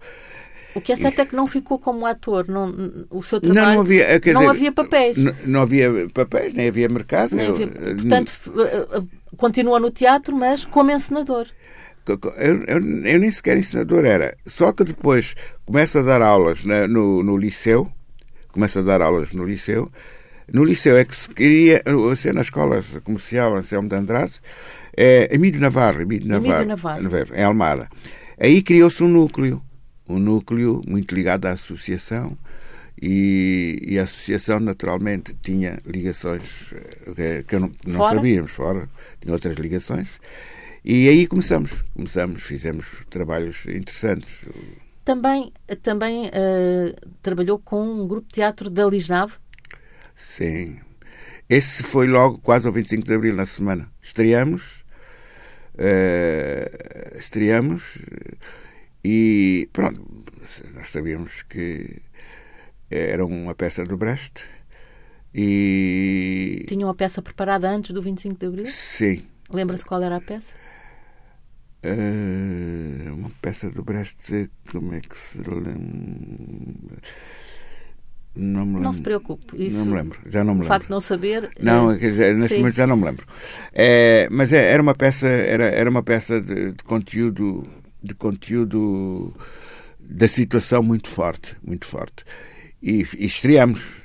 O 0.74 0.82
que 0.82 0.92
é 0.92 0.96
certo 0.96 1.20
é 1.20 1.26
que 1.26 1.36
não 1.36 1.46
ficou 1.46 1.78
como 1.78 2.04
ator. 2.06 2.48
Não, 2.48 3.06
o 3.12 3.22
seu 3.22 3.40
trabalho. 3.40 3.64
Não, 3.64 3.74
não 3.76 3.82
havia, 3.82 4.08
não 4.08 4.20
dizer, 4.20 4.50
havia 4.50 4.72
papéis. 4.72 5.18
Não, 5.18 5.36
não, 5.46 5.62
havia 5.62 6.10
papéis, 6.12 6.54
nem 6.54 6.68
havia 6.68 6.90
mercado. 6.90 7.36
Nem 7.36 7.48
havia, 7.48 7.68
portanto, 7.68 8.32
eh, 8.60 8.88
eh, 8.92 9.04
continua 9.38 9.80
no 9.80 9.92
teatro, 9.92 10.36
mas 10.36 10.66
como 10.66 10.90
encenador. 10.90 11.46
Eu, 12.08 12.20
eu, 12.38 12.64
eu, 12.64 13.20
nem 13.20 13.30
sequer 13.30 13.56
ensinador 13.56 14.04
era. 14.04 14.36
Só 14.48 14.72
que 14.72 14.84
depois 14.84 15.36
começo 15.64 16.00
a 16.00 16.02
dar 16.02 16.24
aulas 16.24 16.66
na, 16.66 16.88
no, 16.88 17.22
no 17.22 17.38
liceu. 17.38 17.88
Começo 18.52 18.80
a 18.80 18.82
dar 18.82 19.00
aulas 19.02 19.32
no 19.32 19.44
liceu. 19.44 19.92
No 20.52 20.64
liceu 20.64 20.98
é 20.98 21.06
que 21.06 21.16
se 21.16 21.30
queria, 21.30 21.82
ser 22.16 22.34
na 22.34 22.42
escola 22.42 22.84
comercial 23.04 23.56
Anselmo 23.56 23.90
de 23.90 23.96
Andrade, 23.96 24.40
é 24.96 25.34
Emílio 25.34 25.60
Navarro, 25.60 26.02
Emílio 26.02 26.28
Navarro, 26.28 26.66
Navarro. 26.66 27.36
em 27.36 27.44
Almada. 27.44 27.90
Aí 28.40 28.62
criou-se 28.62 29.02
um 29.04 29.08
núcleo, 29.08 29.62
um 30.08 30.20
núcleo 30.20 30.82
muito 30.88 31.16
ligado 31.16 31.46
à 31.46 31.52
associação 31.52 32.38
e, 33.02 33.80
e 33.82 34.00
a 34.00 34.04
associação 34.04 34.60
naturalmente 34.60 35.36
tinha 35.42 35.80
ligações 35.86 36.74
eh, 37.18 37.44
que, 37.48 37.58
não, 37.58 37.72
não 37.86 37.98
fora? 37.98 38.16
sabíamos 38.16 38.52
fora, 38.52 38.90
tinha 39.20 39.34
outras 39.34 39.56
ligações. 39.56 40.20
E 40.86 41.08
aí 41.08 41.28
começamos, 41.28 41.72
começamos, 41.94 42.44
fizemos 42.44 42.86
trabalhos 43.10 43.66
interessantes. 43.68 44.30
Também, 45.06 45.52
também 45.82 46.28
uh, 46.28 47.10
trabalhou 47.22 47.60
com 47.60 47.82
um 47.82 48.08
grupo 48.08 48.28
de 48.28 48.36
teatro 48.36 48.70
da 48.70 48.86
Lisnave? 48.86 49.34
Sim. 50.16 50.80
Esse 51.50 51.84
foi 51.84 52.08
logo 52.08 52.40
quase 52.40 52.68
ao 52.68 52.74
25 52.74 53.04
de 53.04 53.14
Abril, 53.14 53.36
na 53.36 53.46
semana. 53.46 53.92
Estreamos 54.02 54.84
uh, 55.76 57.18
estreamos 57.18 57.98
e 59.04 59.70
pronto, 59.74 60.02
nós 60.74 60.90
sabíamos 60.90 61.44
que 61.44 62.02
era 62.90 63.26
uma 63.26 63.56
peça 63.56 63.84
do 63.86 63.98
Brecht 63.98 64.44
e... 65.34 66.64
Tinha 66.68 66.86
uma 66.86 66.94
peça 66.94 67.22
preparada 67.22 67.68
antes 67.68 67.92
do 67.92 68.02
25 68.02 68.38
de 68.38 68.46
Abril? 68.46 68.68
Sim. 68.68 69.26
Lembra-se 69.52 69.84
qual 69.84 70.02
era 70.04 70.18
a 70.18 70.22
peça? 70.22 70.54
Uh, 71.84 73.14
uma 73.14 73.32
peça 73.42 73.70
do 73.70 73.84
Brecht, 73.84 74.50
como 74.72 74.94
é 74.94 75.02
que 75.02 75.18
se 75.18 75.40
lembra? 75.40 76.98
Não 78.36 78.66
me 78.66 78.74
lembro. 78.74 78.84
Não 78.84 78.94
se 78.94 79.02
preocupe. 79.02 79.64
Isso, 79.64 79.78
não 79.78 79.86
me 79.86 79.94
lembro. 79.94 80.20
Já 80.26 80.44
não 80.44 80.54
me 80.56 80.62
lembro. 80.62 80.66
O 80.66 80.68
facto 80.68 80.86
de 80.86 80.92
não 80.92 81.02
saber. 81.02 81.52
Não, 81.60 81.92
é... 81.92 82.00
já, 82.00 82.34
neste 82.34 82.58
momento 82.58 82.76
já 82.76 82.88
não 82.88 82.98
me 82.98 83.06
lembro. 83.06 83.28
É, 83.72 84.28
mas 84.32 84.52
é, 84.52 84.72
era 84.72 84.82
uma 84.82 84.96
peça, 84.96 85.28
era, 85.28 85.66
era 85.66 85.90
uma 85.90 86.02
peça 86.02 86.42
de, 86.42 86.72
de, 86.72 86.84
conteúdo, 86.84 87.68
de 88.02 88.16
conteúdo 88.16 89.36
da 90.00 90.28
situação 90.28 90.82
muito 90.82 91.10
forte, 91.10 91.56
muito 91.64 91.86
forte. 91.86 92.24
E, 92.82 93.06
e 93.18 93.26
estreamos. 93.26 94.04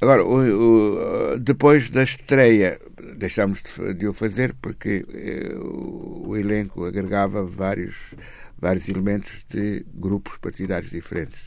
Agora, 0.00 0.24
o, 0.24 1.34
o, 1.34 1.38
depois 1.40 1.90
da 1.90 2.04
estreia, 2.04 2.78
deixámos 3.16 3.60
de 3.96 4.06
o 4.06 4.14
fazer 4.14 4.54
porque 4.62 5.04
eh, 5.12 5.54
o, 5.56 6.28
o 6.28 6.36
elenco 6.36 6.84
agregava 6.84 7.44
vários, 7.44 8.14
vários 8.60 8.88
elementos 8.88 9.44
de 9.48 9.84
grupos 9.94 10.36
partidários 10.38 10.90
diferentes. 10.90 11.40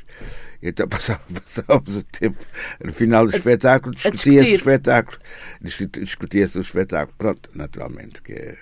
Então 0.62 0.88
passávamos 0.90 1.96
o 1.96 2.04
tempo, 2.04 2.44
no 2.84 2.94
final 2.94 3.26
do 3.26 3.36
espetáculo, 3.36 3.94
discutia-se 3.94 4.52
o 4.52 4.56
espetáculo. 4.56 5.18
Discutia-se 5.62 6.58
o 6.58 6.62
espetáculo. 6.62 7.16
Pronto, 7.18 7.50
naturalmente, 7.54 8.22
que, 8.22 8.58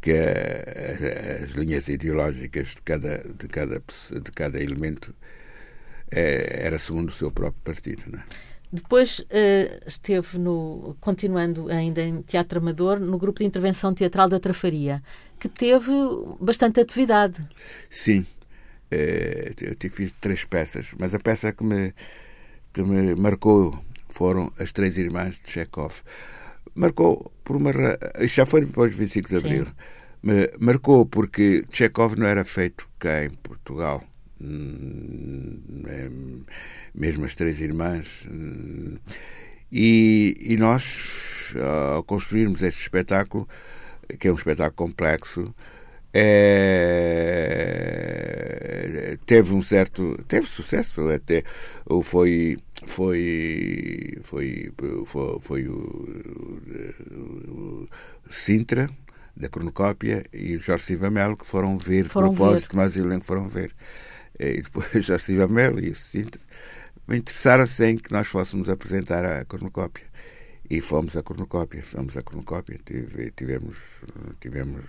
que 0.00 0.12
as 0.12 1.50
linhas 1.50 1.88
ideológicas 1.88 2.68
de 2.68 2.82
cada, 2.82 3.18
de 3.18 3.48
cada, 3.48 3.82
de 4.10 4.32
cada 4.32 4.60
elemento 4.60 5.14
é, 6.10 6.66
era 6.66 6.78
segundo 6.78 7.08
o 7.08 7.12
seu 7.12 7.30
próprio 7.30 7.62
partido. 7.62 8.02
Não 8.06 8.18
é? 8.18 8.24
Depois 8.72 9.18
uh, 9.18 9.82
esteve 9.84 10.38
no, 10.38 10.96
continuando 11.00 11.68
ainda 11.68 12.02
em 12.02 12.22
teatro 12.22 12.60
amador, 12.60 13.00
no 13.00 13.18
grupo 13.18 13.40
de 13.40 13.44
intervenção 13.44 13.92
teatral 13.92 14.28
da 14.28 14.38
Trafaria, 14.38 15.02
que 15.40 15.48
teve 15.48 15.90
bastante 16.38 16.80
atividade. 16.80 17.42
Sim, 17.88 18.20
uh, 18.92 19.76
eu 19.82 19.90
fiz 19.90 20.12
três 20.20 20.44
peças, 20.44 20.88
mas 20.98 21.14
a 21.14 21.18
peça 21.18 21.52
que 21.52 21.64
me, 21.64 21.94
que 22.72 22.82
me 22.82 23.14
marcou 23.14 23.82
foram 24.08 24.52
As 24.58 24.72
Três 24.72 24.98
Irmãs 24.98 25.36
de 25.44 25.50
Chekhov. 25.50 26.02
Marcou 26.74 27.32
por 27.42 27.56
uma. 27.56 27.72
Já 28.20 28.44
foi 28.44 28.64
depois 28.64 28.92
do 28.92 28.98
25 28.98 29.28
de 29.28 29.36
Abril. 29.36 29.66
Me 30.22 30.50
marcou 30.58 31.06
porque 31.06 31.64
Chekhov 31.72 32.16
não 32.16 32.26
era 32.26 32.44
feito 32.44 32.88
cá 32.98 33.24
em 33.24 33.30
Portugal. 33.30 34.04
Hum, 34.40 35.82
é, 35.86 36.10
mesmo 36.94 37.24
as 37.24 37.34
três 37.34 37.60
irmãs. 37.60 38.26
E, 39.72 40.36
e 40.40 40.56
nós, 40.56 41.54
ao 41.94 42.02
construirmos 42.02 42.62
este 42.62 42.80
espetáculo, 42.82 43.48
que 44.18 44.28
é 44.28 44.32
um 44.32 44.36
espetáculo 44.36 44.88
complexo, 44.88 45.54
é, 46.12 46.26
teve 49.24 49.54
um 49.54 49.62
certo 49.62 50.20
teve 50.26 50.44
sucesso 50.46 51.08
até 51.08 51.44
foi 52.02 52.58
foi 52.86 54.18
foi 54.24 54.68
foi, 55.06 55.06
foi 55.40 55.68
o, 55.68 55.76
o, 57.12 57.86
o, 57.88 57.88
Sintra 58.28 58.90
da 59.36 59.48
cronocópia 59.48 60.24
e 60.32 60.56
o 60.56 60.60
Jorge 60.60 60.86
Silva 60.86 61.10
Melo 61.10 61.36
que 61.36 61.46
foram 61.46 61.78
ver 61.78 62.06
foram 62.06 62.30
de 62.30 62.36
propósito 62.36 62.72
ver. 62.72 62.76
mas 62.76 62.96
o 62.96 62.98
elenco 62.98 63.24
foram 63.24 63.46
ver 63.48 63.72
e 64.38 64.62
depois 64.62 64.92
o 64.92 65.00
Jorge 65.02 65.26
Silva 65.26 65.46
Melo 65.46 65.78
e 65.78 65.90
o 65.90 65.94
Sintra 65.94 66.40
interessaram-se 67.08 67.84
em 67.86 67.96
que 67.96 68.10
nós 68.12 68.26
fôssemos 68.26 68.68
apresentar 68.68 69.24
a 69.24 69.44
cornucópia. 69.44 70.09
E 70.70 70.80
fomos 70.80 71.16
a 71.16 71.22
cornucópia, 71.22 71.82
fomos 71.82 72.16
a 72.16 72.22
cornucópia, 72.22 72.78
tivemos, 73.34 73.76
tivemos 74.40 74.84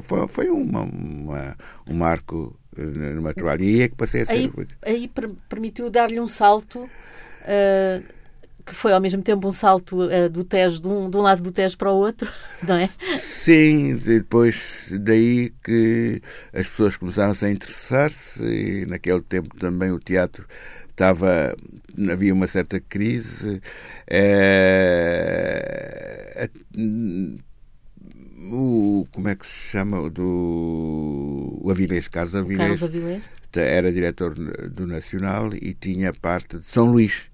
foi, 0.00 0.28
foi 0.28 0.48
uma, 0.48 0.82
uma, 0.82 1.56
um 1.88 1.94
marco 1.94 2.56
no 2.76 3.34
trabalho. 3.34 3.64
E 3.64 3.82
é 3.82 3.88
que 3.88 3.96
passei 3.96 4.22
a 4.22 4.26
ser. 4.26 4.32
Aí, 4.32 4.50
aí 4.82 5.10
permitiu 5.48 5.90
dar-lhe 5.90 6.20
um 6.20 6.28
salto 6.28 6.84
uh, 6.84 8.14
que 8.64 8.74
foi 8.74 8.92
ao 8.92 9.00
mesmo 9.00 9.22
tempo 9.22 9.46
um 9.46 9.52
salto 9.52 10.04
uh, 10.04 10.28
do 10.30 10.42
Tejo 10.44 10.80
de 10.80 10.88
um, 10.88 11.10
de 11.10 11.16
um 11.16 11.20
lado 11.20 11.42
do 11.42 11.52
Tejo 11.52 11.76
para 11.76 11.90
o 11.90 11.96
outro, 11.96 12.30
não 12.62 12.76
é? 12.76 12.88
Sim, 13.00 13.96
depois 13.96 14.88
daí 15.00 15.52
que 15.62 16.22
as 16.52 16.66
pessoas 16.68 16.96
começaram-se 16.96 17.44
a 17.44 17.50
interessar-se 17.50 18.42
e 18.42 18.86
naquele 18.86 19.20
tempo 19.20 19.54
também 19.56 19.90
o 19.90 19.98
teatro 19.98 20.46
estava 20.94 21.54
havia 22.10 22.32
uma 22.32 22.46
certa 22.46 22.80
crise 22.80 23.60
é, 24.06 25.34
o 28.50 29.06
como 29.12 29.28
é 29.28 29.34
que 29.34 29.46
se 29.46 29.70
chama? 29.70 30.08
Do 30.10 31.58
o 31.62 31.70
Avilés 31.70 32.08
Carlos 32.08 32.34
Avilés, 32.34 32.58
Carlos 32.58 32.82
Avilés. 32.82 33.22
Era 33.56 33.92
diretor 33.92 34.34
do 34.34 34.86
Nacional 34.86 35.54
e 35.54 35.74
tinha 35.74 36.12
parte 36.12 36.58
de 36.58 36.64
São 36.64 36.90
Luís 36.90 37.30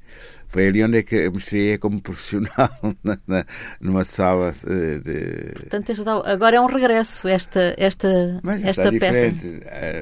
foi 0.51 0.66
ali 0.66 0.83
onde 0.83 0.99
é 0.99 1.03
que 1.05 1.14
eu 1.14 1.31
me 1.31 1.38
estreiei 1.38 1.79
como 1.79 2.01
profissional, 2.03 2.68
na, 3.05 3.16
na, 3.27 3.46
numa 3.81 4.05
sala 4.05 4.53
de. 4.53 5.53
Portanto, 5.55 5.92
agora 6.25 6.57
é 6.57 6.61
um 6.61 6.66
regresso 6.66 7.29
esta, 7.29 7.73
esta, 7.79 8.40
Mas 8.42 8.64
esta 8.64 8.90
peça. 8.90 9.37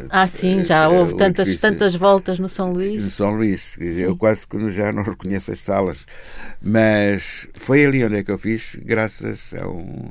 Ah, 0.09 0.27
sim, 0.27 0.65
já 0.65 0.85
é, 0.85 0.89
houve 0.89 1.17
tantas, 1.17 1.55
tantas 1.59 1.95
voltas 1.95 2.39
no 2.39 2.49
São 2.49 2.73
Luís. 2.73 3.05
No 3.05 3.11
São 3.11 3.35
Luís. 3.35 3.77
Eu 3.79 4.17
quase 4.17 4.47
que 4.47 4.71
já 4.71 4.91
não 4.91 5.03
reconheço 5.05 5.53
as 5.53 5.61
salas. 5.61 5.99
Mas 6.63 7.47
foi 7.53 7.85
ali 7.85 8.03
onde 8.03 8.17
é 8.17 8.25
que 8.25 8.31
eu 8.31 8.39
fiz, 8.39 8.75
graças 8.77 9.53
a 9.53 9.69
um, 9.69 10.11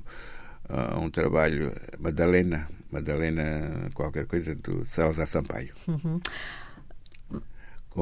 a 0.70 1.00
um 1.00 1.10
trabalho, 1.10 1.74
Madalena, 1.98 2.70
Madalena, 2.92 3.90
qualquer 3.96 4.28
coisa, 4.28 4.54
do 4.54 4.86
Salazar 4.86 5.28
Sampaio. 5.28 5.74
Uhum. 5.88 6.22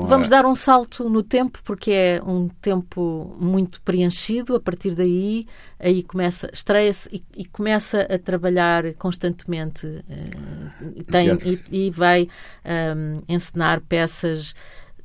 Vamos 0.03 0.27
a... 0.27 0.29
dar 0.29 0.45
um 0.45 0.55
salto 0.55 1.09
no 1.09 1.23
tempo, 1.23 1.59
porque 1.63 1.91
é 1.91 2.21
um 2.21 2.49
tempo 2.61 3.35
muito 3.39 3.81
preenchido. 3.81 4.55
A 4.55 4.59
partir 4.59 4.93
daí, 4.93 5.47
aí 5.79 6.03
começa, 6.03 6.49
estreia-se 6.51 7.09
e, 7.15 7.23
e, 7.37 7.45
começa 7.45 8.01
a 8.01 8.19
trabalhar 8.19 8.93
constantemente. 8.95 9.85
Uh, 9.87 11.03
tem, 11.05 11.29
e, 11.45 11.85
e, 11.87 11.89
vai 11.91 12.23
um, 12.23 12.27
ehm, 12.65 13.21
encenar 13.29 13.79
peças 13.81 14.53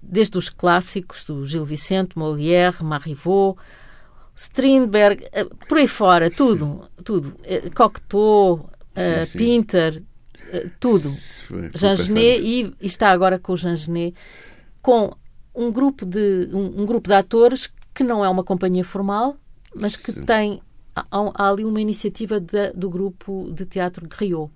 desde 0.02 0.36
os 0.36 0.48
clássicos 0.48 1.24
do 1.24 1.46
Gil 1.46 1.64
Vicente, 1.64 2.18
Molière, 2.18 2.82
Marivaux, 2.82 3.60
Strindberg, 4.34 5.24
uh, 5.24 5.54
por 5.68 5.78
aí 5.78 5.86
fora, 5.86 6.30
tudo, 6.30 6.88
tudo. 7.04 7.36
Uh, 7.40 7.70
Cocteau, 7.72 8.54
uh, 8.54 9.38
Pinter, 9.38 10.02
tudo. 10.80 11.14
Jean 11.74 11.96
Genet 11.96 12.42
e, 12.42 12.74
e 12.80 12.86
está 12.86 13.10
agora 13.10 13.38
com 13.38 13.52
o 13.52 13.56
Jean 13.56 13.76
Genet 13.76 14.16
com 14.82 15.14
um 15.54 15.70
grupo 15.70 16.06
de, 16.06 16.48
um, 16.52 16.82
um, 16.82 16.86
grupo 16.86 17.08
de 17.08 17.14
atores 17.14 17.70
que 17.94 18.04
não 18.04 18.24
é 18.24 18.28
uma 18.28 18.44
companhia 18.44 18.84
formal, 18.84 19.36
mas 19.74 19.96
que 19.96 20.12
Sim. 20.12 20.24
tem 20.24 20.62
há, 20.94 21.04
há, 21.10 21.50
ali 21.50 21.64
uma 21.64 21.80
iniciativa 21.80 22.40
de, 22.40 22.72
do 22.72 22.88
grupo 22.88 23.50
de 23.52 23.66
teatro 23.66 24.06
Griot. 24.08 24.50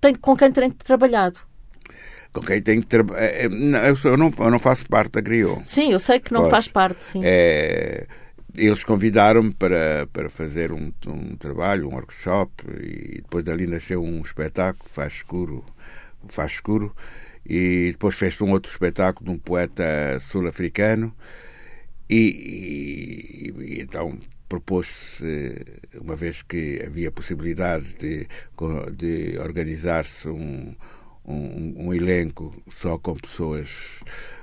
Tem, 0.00 0.14
com 0.14 0.36
quem 0.36 0.52
tem 0.52 0.70
trabalhado? 0.70 1.38
Com 2.32 2.40
quem 2.40 2.60
tem 2.60 2.80
que 2.80 2.86
trabalhar. 2.86 3.22
É, 3.22 3.46
é, 3.46 3.46
eu, 3.46 4.16
não, 4.16 4.32
eu 4.38 4.50
não 4.50 4.58
faço 4.58 4.86
parte 4.86 5.12
da 5.12 5.20
Griot. 5.20 5.62
Sim, 5.64 5.92
eu 5.92 6.00
sei 6.00 6.20
que 6.20 6.32
não 6.32 6.42
Posso. 6.42 6.50
faz 6.50 6.68
parte. 6.68 7.04
Sim. 7.04 7.20
É, 7.24 8.06
eles 8.56 8.84
convidaram-me 8.84 9.52
para, 9.52 10.06
para 10.12 10.28
fazer 10.28 10.72
um, 10.72 10.92
um 11.06 11.36
trabalho, 11.36 11.88
um 11.88 11.94
workshop, 11.94 12.52
e 12.80 13.20
depois 13.22 13.44
dali 13.44 13.66
nasceu 13.66 14.02
um 14.02 14.20
espetáculo, 14.20 14.88
Faz 14.88 15.14
Escuro, 15.14 15.64
Faz 16.28 16.52
Escuro, 16.52 16.94
e 17.46 17.92
depois 17.92 18.16
fez 18.16 18.40
um 18.40 18.50
outro 18.50 18.70
espetáculo 18.70 19.30
de 19.30 19.36
um 19.36 19.38
poeta 19.38 20.18
sul-africano. 20.20 21.14
E, 22.08 23.52
e, 23.56 23.62
e, 23.62 23.80
então 23.80 24.18
propôs-se, 24.48 25.64
uma 26.00 26.16
vez 26.16 26.42
que 26.42 26.82
havia 26.86 27.10
possibilidade 27.10 27.94
de, 27.96 28.28
de 28.96 29.38
organizar-se 29.38 30.28
um, 30.28 30.74
um, 31.24 31.86
um, 31.86 31.94
elenco 31.94 32.54
só 32.70 32.98
com 32.98 33.16
pessoas, 33.16 34.00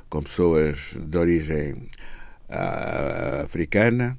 com 0.10 0.24
pessoas 0.24 0.96
de 0.96 1.18
origem 1.18 1.74
uh, 2.50 3.44
africana, 3.46 4.18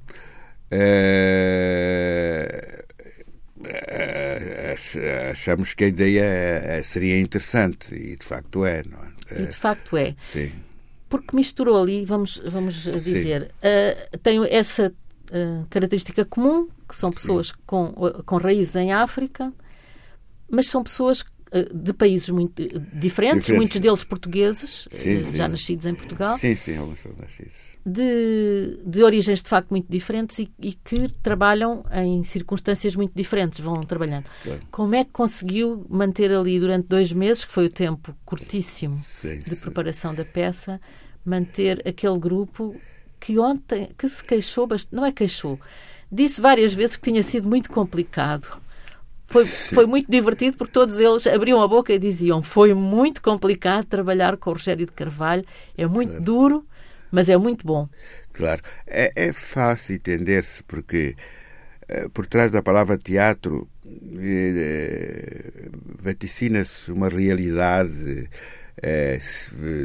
uh, 0.71 2.83
achamos 5.31 5.73
que 5.73 5.83
a 5.83 5.87
ideia 5.87 6.21
é, 6.21 6.77
é, 6.77 6.83
seria 6.83 7.19
interessante 7.19 7.93
e 7.93 8.15
de 8.15 8.25
facto 8.25 8.65
é, 8.65 8.83
não 8.83 8.99
é? 8.99 9.43
E 9.43 9.45
de 9.47 9.55
facto 9.55 9.97
é. 9.97 10.15
Sim. 10.19 10.51
Porque 11.09 11.35
misturou 11.35 11.81
ali, 11.81 12.05
vamos, 12.05 12.41
vamos 12.45 12.75
dizer, 12.83 13.53
uh, 13.59 14.17
tem 14.19 14.39
essa 14.49 14.87
uh, 14.89 15.65
característica 15.69 16.25
comum, 16.25 16.67
que 16.87 16.95
são 16.95 17.11
pessoas 17.11 17.51
com, 17.65 17.93
com 18.25 18.37
raízes 18.37 18.75
em 18.75 18.91
África, 18.91 19.53
mas 20.49 20.67
são 20.67 20.83
pessoas 20.83 21.23
de 21.71 21.93
países 21.93 22.29
muito 22.29 22.63
diferentes, 22.63 22.99
diferentes, 22.99 23.49
muitos 23.51 23.79
deles 23.79 24.03
portugueses, 24.03 24.87
sim, 24.91 25.23
já 25.35 25.47
nascidos 25.47 25.85
em 25.85 25.93
Portugal. 25.93 26.35
Sim, 26.39 26.55
sim, 26.55 26.75
alguns 26.77 26.99
são 26.99 27.11
nascidos 27.15 27.72
de, 27.85 28.79
de 28.85 29.03
origens 29.03 29.41
de 29.41 29.49
facto 29.49 29.69
muito 29.71 29.87
diferentes 29.89 30.39
e, 30.39 30.51
e, 30.59 30.73
que 30.73 31.09
trabalham 31.21 31.83
em 31.91 32.23
circunstâncias 32.23 32.95
muito 32.95 33.11
diferentes, 33.13 33.59
vão 33.59 33.81
trabalhando. 33.81 34.25
Claro. 34.41 34.61
Como 34.71 34.95
é 34.95 35.03
que 35.03 35.11
conseguiu 35.11 35.85
manter 35.89 36.31
ali 36.31 36.59
durante 36.59 36.87
dois 36.87 37.11
meses, 37.11 37.43
que 37.43 37.51
foi 37.51 37.65
o 37.65 37.69
tempo 37.69 38.15
curtíssimo 38.23 39.03
sim, 39.03 39.39
de 39.39 39.49
sim. 39.49 39.55
preparação 39.57 40.15
da 40.15 40.23
peça, 40.23 40.79
manter 41.25 41.85
aquele 41.85 42.17
grupo 42.17 42.75
que 43.19 43.37
ontem, 43.37 43.89
que 43.97 44.07
se 44.07 44.23
queixou, 44.23 44.67
não 44.91 45.05
é 45.05 45.11
queixou, 45.11 45.59
disse 46.11 46.39
várias 46.39 46.73
vezes 46.73 46.95
que 46.95 47.09
tinha 47.09 47.23
sido 47.23 47.49
muito 47.49 47.69
complicado. 47.69 48.61
Foi, 49.27 49.45
foi 49.45 49.85
muito 49.85 50.11
divertido 50.11 50.55
porque 50.57 50.71
todos 50.71 50.99
eles 50.99 51.25
abriam 51.25 51.59
a 51.61 51.67
boca 51.67 51.91
e 51.91 51.97
diziam 51.97 52.41
foi 52.41 52.73
muito 52.73 53.21
complicado 53.21 53.85
trabalhar 53.85 54.37
com 54.37 54.51
o 54.51 54.53
Rogério 54.53 54.85
de 54.85 54.91
Carvalho, 54.91 55.43
é 55.75 55.87
muito 55.87 56.21
duro, 56.21 56.65
Mas 57.13 57.29
é 57.29 57.37
muito 57.37 57.63
bom. 57.67 57.87
Claro. 58.33 58.63
É, 58.87 59.11
é 59.15 59.31
fácil 59.31 59.95
entender-se, 59.95 60.63
porque 60.63 61.15
eh, 61.87 62.07
por 62.11 62.25
trás 62.25 62.51
da 62.51 62.63
palavra 62.63 62.97
teatro 62.97 63.69
eh, 64.17 65.69
vaticina-se 66.01 66.91
uma 66.91 67.09
realidade 67.09 68.27
eh, 68.81 69.19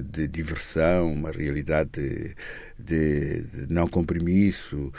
de 0.02 0.26
diversão, 0.26 1.12
uma 1.12 1.30
realidade 1.30 1.90
de, 1.90 2.34
de, 2.78 3.42
de 3.42 3.72
não 3.72 3.86
compromisso 3.86 4.90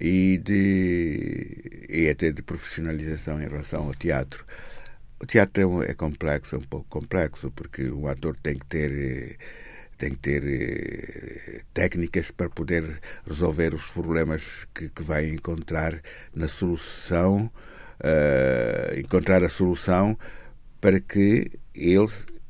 e, 0.00 0.38
de, 0.38 1.86
e 1.88 2.08
até 2.08 2.32
de 2.32 2.42
profissionalização 2.42 3.40
em 3.40 3.46
relação 3.48 3.84
ao 3.84 3.94
teatro. 3.94 4.44
O 5.20 5.24
teatro 5.24 5.84
é, 5.84 5.92
é 5.92 5.94
complexo, 5.94 6.56
é 6.56 6.58
um 6.58 6.62
pouco 6.62 6.86
complexo, 6.88 7.52
porque 7.52 7.88
o 7.88 8.08
ator 8.08 8.36
tem 8.42 8.56
que 8.58 8.66
ter 8.66 9.38
tem 9.96 10.10
que 10.10 10.18
ter 10.18 10.42
eh, 10.44 11.60
técnicas 11.72 12.30
para 12.30 12.48
poder 12.48 13.00
resolver 13.26 13.74
os 13.74 13.90
problemas 13.90 14.42
que, 14.74 14.88
que 14.88 15.02
vai 15.02 15.28
encontrar 15.28 16.00
na 16.34 16.48
solução, 16.48 17.50
uh, 18.00 18.98
encontrar 18.98 19.42
a 19.44 19.48
solução 19.48 20.18
para 20.80 21.00
que 21.00 21.50
ele 21.74 22.08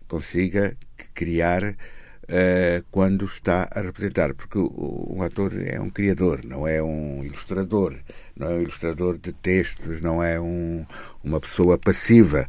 consiga 0.09 0.77
criar 1.15 1.63
uh, 1.65 2.85
quando 2.91 3.25
está 3.25 3.69
a 3.71 3.81
representar, 3.81 4.35
porque 4.35 4.59
um 4.59 5.23
ator 5.23 5.53
é 5.65 5.81
um 5.81 5.91
criador, 5.91 6.45
não 6.45 6.67
é 6.67 6.83
um 6.83 7.25
ilustrador, 7.25 7.95
não 8.37 8.51
é 8.51 8.55
um 8.55 8.63
ilustrador 8.63 9.19
de 9.19 9.33
textos, 9.33 10.01
não 10.01 10.23
é 10.23 10.41
um, 10.41 10.85
uma 11.23 11.41
pessoa 11.41 11.79
passiva. 11.79 12.49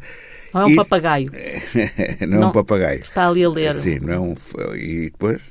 Não 0.53 0.61
é 0.61 0.65
um 0.65 0.69
e, 0.69 0.75
papagaio. 0.75 1.31
não, 2.21 2.27
não 2.27 2.43
é 2.43 2.45
um 2.47 2.51
papagaio. 2.51 3.01
Está 3.01 3.27
ali 3.27 3.43
a 3.43 3.49
ler. 3.49 3.75
Sim, 3.75 3.99
não 3.99 4.13
é 4.13 4.19
um, 4.19 4.35
e 4.75 5.09
depois 5.09 5.41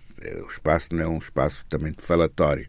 o 0.45 0.51
espaço 0.51 0.89
não 0.93 1.05
é 1.05 1.09
um 1.09 1.19
espaço 1.19 1.65
também 1.69 1.93
de 1.93 2.03
falatório. 2.03 2.67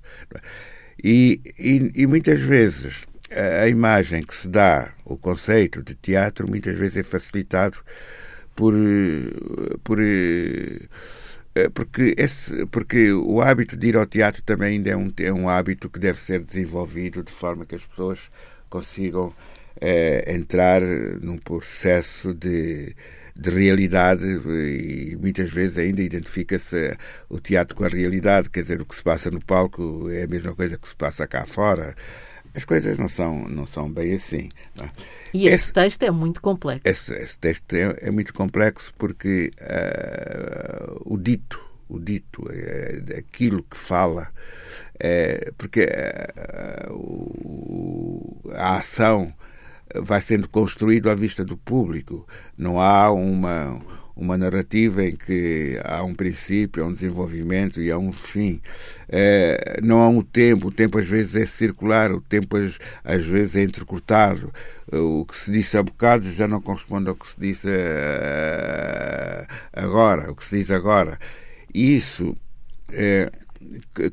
E, 1.04 1.42
e, 1.58 1.92
e 1.96 2.08
muitas 2.08 2.40
vezes 2.40 3.06
a, 3.32 3.68
imagem 3.68 4.24
que 4.24 4.36
se 4.36 4.48
dá, 4.48 4.94
o 5.06 5.18
conceito 5.18 5.84
de 5.84 5.96
teatro, 5.96 6.48
muitas 6.48 6.78
vezes 6.78 6.98
é 6.98 7.04
facilitado 7.04 7.78
por, 8.56 8.74
por 9.84 10.00
eh, 11.58 11.70
porque, 11.74 12.14
esse, 12.18 12.66
porque 12.68 13.12
o 13.12 13.42
hábito 13.42 13.76
de 13.76 13.88
ir 13.88 13.98
ao 13.98 14.06
teatro 14.06 14.44
também 14.44 14.74
ainda 14.74 14.92
é 14.92 14.98
um, 14.98 15.12
é 15.20 15.34
um 15.34 15.50
hábito 15.50 15.90
que 15.90 16.00
deve 16.00 16.20
ser 16.20 16.40
desenvolvido 16.42 17.24
de 17.24 17.32
forma 17.32 17.66
que 17.66 17.76
as 17.76 17.84
pessoas 17.84 18.30
consigam 18.70 19.34
é, 19.82 20.34
entrar 20.34 20.82
num 20.82 21.38
processo 21.38 22.34
de, 22.34 22.96
de 23.36 23.50
realidade 23.50 24.24
e 24.26 25.16
muitas 25.20 25.50
vezes 25.50 25.78
ainda 25.78 26.02
identifica-se 26.02 26.98
o 27.30 27.40
teatro 27.40 27.76
com 27.76 27.84
a 27.84 27.88
realidade, 27.88 28.50
quer 28.50 28.64
dizer, 28.64 28.82
o 28.82 28.86
que 28.86 28.96
se 28.96 29.04
passa 29.04 29.30
no 29.30 29.44
palco 29.44 30.10
é 30.10 30.24
a 30.24 30.28
mesma 30.28 30.56
coisa 30.56 30.78
que 30.78 30.88
se 30.88 30.96
passa 30.96 31.28
cá 31.28 31.46
fora. 31.46 31.96
As 32.56 32.66
coisas 32.66 32.98
não 32.98 33.08
são, 33.08 33.48
não 33.48 33.68
são 33.68 33.92
bem 33.92 34.16
assim. 34.16 34.50
É? 34.82 34.90
E 35.32 35.48
esse, 35.48 35.56
esse, 35.56 35.74
texto 35.74 36.02
é 36.02 36.10
muito 36.10 36.42
complexo. 36.42 36.82
Esse, 36.86 37.14
esse 37.14 37.38
texto 37.38 37.76
é, 37.76 37.96
é, 38.02 38.10
muito 38.10 38.34
complexo 38.34 38.92
porque 38.98 39.52
uh, 39.62 41.00
o 41.06 41.20
dito, 41.20 41.64
o 41.88 42.00
dito, 42.00 42.50
é, 42.52 43.04
é 43.12 43.20
aquilo 43.20 43.62
que 43.62 43.78
fala, 43.78 44.30
é, 45.00 45.52
porque 45.56 45.88
uh, 46.90 48.52
a 48.56 48.80
ação 48.80 49.32
vai 49.96 50.22
sendo 50.22 50.50
construído 50.50 51.10
à 51.10 51.16
vista 51.16 51.44
do 51.44 51.58
público. 51.58 52.28
Não 52.58 52.80
há 52.80 53.12
uma 53.12 53.82
uma 54.18 54.38
narrativa 54.38 55.06
em 55.06 55.16
que 55.16 55.80
há 55.84 56.04
um 56.04 56.14
princípio, 56.14 56.84
há 56.84 56.88
um 56.88 56.94
desenvolvimento 56.94 57.80
e 57.80 57.92
há 57.92 57.98
um 57.98 58.12
fim. 58.12 58.60
É, 59.08 59.80
não 59.84 60.02
há 60.02 60.10
um 60.10 60.22
tempo, 60.24 60.68
o 60.68 60.72
tempo 60.72 60.98
às 60.98 61.08
vezes 61.08 61.36
é 61.36 61.46
circular, 61.46 62.12
o 62.12 62.20
tempo 62.20 62.58
às, 62.58 62.80
às 63.04 63.24
vezes 63.26 63.56
é 63.56 63.62
entrecortado. 63.62 64.52
O 64.92 65.24
que 65.26 65.38
se 65.38 65.52
disse 65.52 65.78
há 65.78 65.84
bocado 65.84 66.32
já 66.32 66.48
não 66.48 66.60
corresponde 66.60 67.10
ao 67.10 67.16
que 67.16 67.28
se 67.28 67.40
disse 67.40 67.68
uh, 67.68 69.46
agora, 69.72 70.32
o 70.32 70.36
que 70.36 70.44
se 70.46 70.58
diz 70.58 70.72
agora. 70.72 71.20
Isso 71.74 72.36
é, 72.92 73.30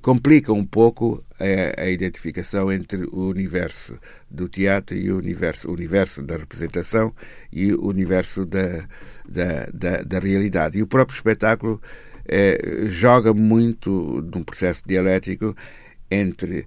complica 0.02 0.52
um 0.52 0.64
pouco 0.64 1.24
a, 1.38 1.82
a, 1.82 1.90
identificação 1.90 2.72
entre 2.72 3.04
o 3.04 3.28
universo 3.28 3.98
do 4.30 4.48
teatro 4.48 4.96
e 4.96 5.10
o 5.10 5.18
universo, 5.18 5.68
o 5.68 5.72
universo 5.72 6.22
da 6.22 6.36
representação 6.36 7.14
e 7.52 7.72
o 7.72 7.86
universo 7.86 8.44
da, 8.46 8.86
da, 9.28 9.66
da, 9.72 10.02
da 10.02 10.18
realidade. 10.18 10.78
E 10.78 10.82
o 10.82 10.86
próprio 10.86 11.16
espetáculo 11.16 11.80
eh, 12.26 12.86
joga 12.88 13.34
muito 13.34 13.90
num 14.34 14.42
processo 14.42 14.82
dialético 14.86 15.54
entre 16.10 16.66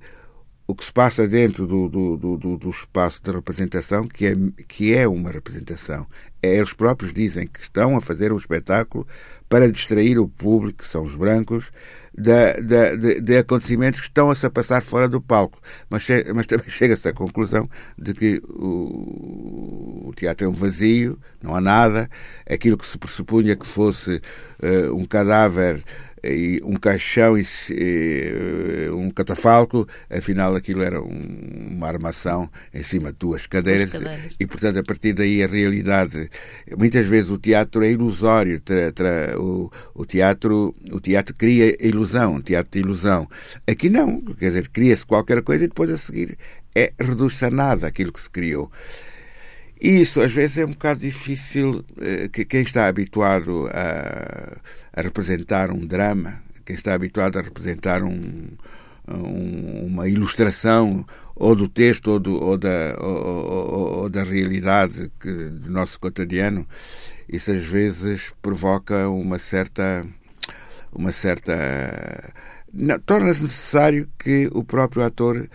o 0.68 0.76
que 0.76 0.84
se 0.84 0.92
passa 0.92 1.26
dentro 1.28 1.66
do, 1.66 1.88
do, 1.88 2.18
do, 2.18 2.58
do, 2.58 2.70
espaço 2.70 3.24
de 3.24 3.32
representação, 3.32 4.06
que 4.06 4.28
é, 4.28 4.36
que 4.68 4.94
é 4.94 5.08
uma 5.08 5.32
representação. 5.32 6.06
É, 6.44 6.58
eles 6.58 6.74
próprios 6.74 7.14
dizem 7.14 7.48
que 7.48 7.62
estão 7.62 7.96
a 7.96 8.02
fazer 8.02 8.34
um 8.34 8.38
espetáculo 8.38 9.08
para 9.48 9.72
distrair 9.72 10.20
o 10.20 10.28
público, 10.28 10.84
que 10.84 10.88
são 10.88 11.04
os 11.04 11.16
brancos, 11.16 11.72
da, 12.18 12.54
de, 12.54 13.22
de, 13.22 13.38
acontecimentos 13.38 14.00
que 14.00 14.08
estão 14.08 14.32
a 14.32 14.36
se 14.36 14.50
passar 14.50 14.82
fora 14.82 15.08
do 15.08 15.22
palco. 15.22 15.60
Mas, 15.90 16.08
mas 16.34 16.48
também 16.48 16.70
chega-se 16.72 17.08
à 17.08 17.14
conclusão 17.14 17.70
de 17.98 18.14
que 18.14 18.42
o, 18.50 20.08
o, 20.08 20.14
teatro 20.16 20.48
é 20.48 20.50
um 20.50 20.54
vazio, 20.54 21.20
não 21.42 21.56
há 21.56 21.62
nada. 21.62 22.10
Aquilo 22.50 22.78
que 22.78 22.88
se 22.88 22.98
pressupunha 22.98 23.56
que 23.56 23.68
fosse 23.68 24.22
uh, 24.64 24.96
um 24.96 25.06
cadáver 25.06 25.84
um 26.64 26.76
caixão 26.76 27.38
e, 27.38 27.46
um 28.92 29.10
catafalco, 29.10 29.88
afinal 30.10 30.56
aquilo 30.56 30.82
era 30.82 31.02
um, 31.02 31.76
uma 31.76 31.88
armação 31.88 32.50
em 32.74 32.84
cima 32.84 33.12
de 33.12 33.18
duas 33.20 33.46
cadeiras, 33.46 33.92
cadeiras, 33.92 34.36
e 34.40 34.46
portanto 34.46 34.80
a 34.80 34.84
partir 34.84 35.14
daí 35.14 35.44
a 35.44 35.48
realidade. 35.48 36.30
Muitas 36.78 37.06
vezes 37.06 37.30
o 37.30 37.38
teatro 37.38 37.84
é 37.84 37.92
ilusório 37.92 38.60
tra, 38.60 38.92
tra, 38.92 39.40
o, 39.40 39.72
o, 39.94 40.06
teatro 40.06 40.76
o 40.92 41.00
teatro 41.00 41.36
cria 41.36 41.76
ilusão 41.80 42.36
um 42.36 42.42
teatro 42.42 42.72
de 42.72 42.80
ilusão. 42.80 43.28
Aqui 43.68 43.90
não 43.90 44.22
quer 44.22 44.48
dizer 44.48 44.70
cria-se 44.70 45.06
qualquer 45.06 45.42
coisa 45.44 45.66
e 45.66 45.68
depois 45.68 45.90
a 45.92 45.98
seguir 45.98 46.38
é 46.76 46.94
reduz-se 47.00 47.44
a 47.46 47.50
nada 47.50 47.88
aquilo 47.88 48.12
que 48.12 48.22
se 48.22 48.30
criou 48.30 48.72
isso 49.82 50.22
às 50.22 50.34
vezes 50.34 50.58
é 50.58 50.66
um 50.66 50.72
bocado 50.72 51.00
difícil 51.00 51.84
eh, 52.00 52.28
que 52.30 52.46
quem 52.46 52.62
está 52.62 52.88
habituado 52.88 53.68
a, 53.72 54.58
a, 54.94 55.02
representar 55.02 55.72
um 55.72 55.86
drama, 55.86 56.42
quem 56.66 56.76
está 56.76 56.94
habituado 56.94 57.38
a 57.38 57.42
representar 57.42 58.04
um, 58.04 58.48
um, 59.08 59.86
uma 59.86 60.08
ilustração 60.08 61.06
ou 61.36 61.56
do 61.56 61.70
texto 61.70 62.08
ou, 62.08 62.20
do, 62.20 62.44
ou 62.44 62.58
da, 62.58 62.98
ou, 63.00 64.02
ou, 64.02 64.10
da 64.10 64.24
realidade 64.24 65.12
que, 65.20 65.32
do 65.32 65.70
nosso 65.70 66.00
cotidiano, 66.00 66.68
isso 67.30 67.52
às 67.52 67.64
vezes 67.64 68.32
provoca 68.42 69.08
uma 69.10 69.38
certa 69.38 70.06
uma 70.92 71.12
certa 71.12 72.34
torna-se 73.06 73.44
necessário 73.44 74.10
que 74.18 74.50
o 74.54 74.64
próprio 74.64 75.04
ator 75.04 75.48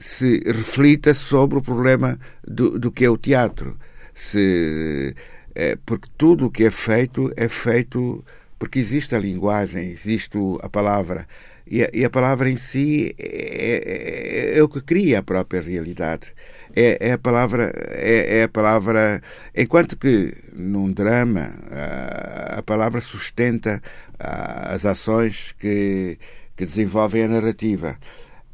se 0.00 0.42
reflita 0.46 1.14
sobre 1.14 1.58
o 1.58 1.62
problema 1.62 2.18
do, 2.46 2.78
do 2.78 2.90
que 2.90 3.04
é 3.04 3.10
o 3.10 3.18
teatro. 3.18 3.76
Se, 4.14 5.14
é, 5.54 5.76
porque 5.84 6.08
tudo 6.16 6.46
o 6.46 6.50
que 6.50 6.64
é 6.64 6.70
feito 6.70 7.32
é 7.36 7.48
feito 7.48 8.24
porque 8.58 8.78
existe 8.78 9.14
a 9.14 9.18
linguagem, 9.18 9.88
existe 9.88 10.36
a 10.62 10.68
palavra. 10.68 11.26
E 11.70 11.82
a, 11.82 11.90
e 11.92 12.04
a 12.04 12.10
palavra 12.10 12.50
em 12.50 12.56
si 12.56 13.14
é, 13.18 14.54
é, 14.54 14.58
é, 14.58 14.62
o 14.62 14.68
que 14.68 14.80
cria 14.80 15.20
a 15.20 15.22
própria 15.22 15.60
realidade. 15.60 16.32
É, 16.74 17.08
é 17.08 17.12
a 17.12 17.18
palavra, 17.18 17.72
é, 17.90 18.38
é, 18.38 18.42
a 18.44 18.48
palavra. 18.48 19.22
Enquanto 19.54 19.96
que 19.96 20.34
num 20.52 20.90
drama 20.92 21.52
a, 21.70 22.58
a 22.58 22.62
palavra 22.62 23.00
sustenta 23.00 23.82
a, 24.18 24.74
as 24.74 24.86
ações 24.86 25.54
que, 25.58 26.18
que 26.56 26.64
desenvolvem 26.64 27.24
a 27.24 27.28
narrativa. 27.28 27.98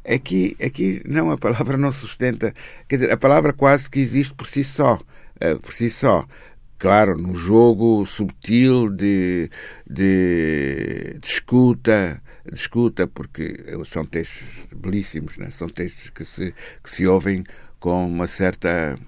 Aqui, 0.07 0.55
aqui 0.63 1.01
não, 1.05 1.31
a 1.31 1.37
palavra 1.37 1.77
não 1.77 1.91
sustenta. 1.91 2.53
Quer 2.87 2.95
dizer, 2.95 3.11
a 3.11 3.17
palavra 3.17 3.53
quase 3.53 3.89
que 3.89 3.99
existe 3.99 4.33
por 4.33 4.47
si 4.47 4.63
só. 4.63 4.99
Uh, 5.41 5.59
por 5.59 5.73
si 5.73 5.89
só. 5.89 6.25
Claro, 6.77 7.17
num 7.17 7.33
jogo 7.33 8.05
subtil 8.05 8.89
de, 8.89 9.49
de, 9.89 11.17
de 11.19 11.27
escuta, 11.27 12.21
de 12.49 12.57
escuta, 12.57 13.07
porque 13.07 13.57
são 13.85 14.05
textos 14.05 14.47
belíssimos, 14.75 15.37
né? 15.37 15.49
são 15.51 15.67
textos 15.67 16.09
que 16.09 16.25
se, 16.25 16.53
que 16.83 16.89
se 16.89 17.07
ouvem 17.07 17.43
com 17.79 18.05
uma 18.05 18.27
certa 18.27 18.99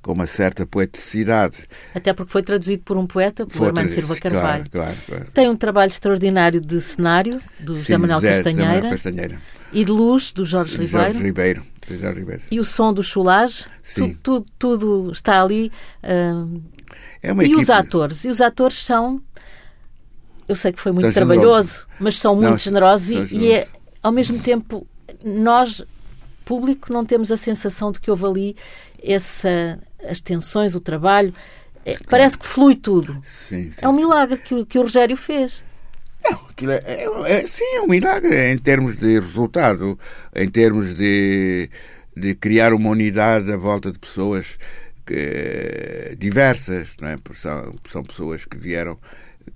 com 0.00 0.12
uma 0.12 0.26
certa 0.26 0.66
poeticidade. 0.66 1.68
Até 1.94 2.12
porque 2.12 2.32
foi 2.32 2.42
traduzido 2.42 2.82
por 2.82 2.96
um 2.96 3.06
poeta, 3.06 3.46
por 3.46 3.68
Armando 3.68 3.88
Silva 3.88 4.16
Carvalho. 4.16 4.68
Claro, 4.68 4.96
claro, 4.96 4.96
claro. 5.06 5.30
Tem 5.32 5.48
um 5.48 5.56
trabalho 5.56 5.90
extraordinário 5.90 6.60
de 6.60 6.80
cenário, 6.80 7.40
do 7.60 7.76
Sim, 7.76 7.82
José 7.82 7.98
Manuel 7.98 8.20
Castanheira. 8.20 8.90
Castanheira. 8.90 9.38
E 9.72 9.84
de 9.84 9.90
luz, 9.90 10.32
do 10.32 10.44
Jorge 10.44 10.76
Ribeiro. 10.76 11.06
Jorge 11.06 11.22
Ribeiro. 11.22 11.66
Jorge 11.88 12.18
Ribeiro. 12.20 12.42
E 12.50 12.60
o 12.60 12.64
som 12.64 12.92
do 12.92 13.02
Chulage. 13.02 13.66
Sim. 13.82 14.14
Tudo, 14.22 14.46
tudo, 14.58 14.86
tudo 14.86 15.12
está 15.12 15.42
ali. 15.42 15.72
Uh... 16.02 16.60
É 17.22 17.32
uma 17.32 17.42
e 17.42 17.46
equipe... 17.46 17.62
os 17.62 17.70
atores? 17.70 18.24
E 18.24 18.28
os 18.28 18.40
atores 18.40 18.78
são 18.78 19.22
eu 20.48 20.56
sei 20.56 20.72
que 20.72 20.80
foi 20.80 20.92
muito 20.92 21.04
são 21.04 21.12
trabalhoso, 21.12 21.72
generosos. 21.72 21.86
mas 21.98 22.18
são 22.18 22.34
muito 22.34 22.50
não, 22.50 22.58
generosos 22.58 23.08
e, 23.08 23.12
generosos. 23.12 23.38
e 23.38 23.52
é, 23.52 23.68
ao 24.02 24.12
mesmo 24.12 24.38
tempo, 24.38 24.86
nós, 25.24 25.82
público, 26.44 26.92
não 26.92 27.04
temos 27.04 27.30
a 27.30 27.36
sensação 27.36 27.92
de 27.92 28.00
que 28.00 28.10
houve 28.10 28.26
ali 28.26 28.56
essa, 29.02 29.78
as 30.06 30.20
tensões, 30.20 30.74
o 30.74 30.80
trabalho. 30.80 31.32
É, 31.84 31.96
parece 32.08 32.38
que 32.38 32.46
flui 32.46 32.76
tudo. 32.76 33.18
Sim, 33.22 33.72
sim, 33.72 33.80
é 33.82 33.88
um 33.88 33.92
milagre 33.92 34.38
que 34.38 34.54
o, 34.54 34.66
que 34.66 34.78
o 34.78 34.82
Rogério 34.82 35.16
fez. 35.16 35.64
Não, 36.24 36.46
aquilo 36.48 36.72
é, 36.72 36.82
é, 36.86 37.06
é, 37.26 37.46
sim, 37.46 37.64
é 37.74 37.80
um 37.80 37.88
milagre 37.88 38.52
em 38.52 38.58
termos 38.58 38.98
de 38.98 39.18
resultado, 39.18 39.98
em 40.34 40.48
termos 40.48 40.94
de, 40.94 41.68
de 42.16 42.34
criar 42.34 42.72
uma 42.72 42.90
unidade 42.90 43.52
à 43.52 43.56
volta 43.56 43.90
de 43.90 43.98
pessoas 43.98 44.58
que, 45.04 46.16
diversas, 46.18 46.90
não 47.00 47.08
é? 47.08 47.16
São, 47.34 47.74
são 47.88 48.02
pessoas 48.04 48.44
que 48.44 48.56
vieram 48.56 48.98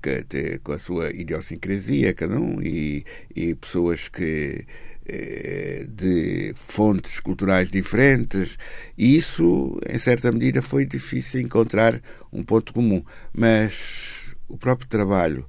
que, 0.03 0.59
com 0.63 0.73
a 0.73 0.79
sua 0.79 1.11
idiosincrasia, 1.11 2.13
cada 2.15 2.39
um, 2.39 2.61
e, 2.61 3.05
e 3.35 3.55
pessoas 3.55 4.09
que 4.09 4.67
eh, 5.09 5.87
de 5.89 6.53
fontes 6.57 7.21
culturais 7.21 7.71
diferentes, 7.71 8.59
e 8.99 9.17
isso, 9.17 9.79
em 9.89 9.99
certa 9.99 10.33
medida, 10.33 10.61
foi 10.61 10.85
difícil 10.85 11.41
encontrar 11.41 12.01
um 12.33 12.43
ponto 12.43 12.73
comum. 12.73 13.05
Mas 13.33 14.35
o 14.49 14.59
próprio 14.59 14.89
trabalho, 14.89 15.47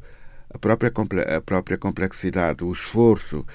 a 0.50 0.58
própria, 0.58 0.92
a 1.38 1.42
própria 1.42 1.78
complexidade, 1.78 2.64
o 2.64 2.72
esforço, 2.72 3.46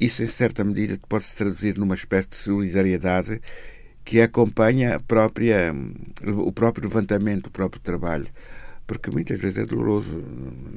isso, 0.00 0.22
em 0.22 0.26
certa 0.26 0.64
medida, 0.64 0.98
pode 1.08 1.24
se 1.24 1.36
traduzir 1.36 1.78
numa 1.78 1.94
espécie 1.94 2.28
de 2.28 2.36
solidariedade 2.36 3.40
que 4.04 4.20
acompanha 4.20 5.00
própria, 5.00 5.72
o 6.26 6.52
próprio 6.52 6.88
levantamento, 6.88 7.46
o 7.46 7.50
próprio 7.50 7.80
trabalho 7.80 8.28
porque 8.86 9.10
muitas 9.10 9.40
vezes 9.40 9.58
é 9.58 9.66
doloroso. 9.66 10.12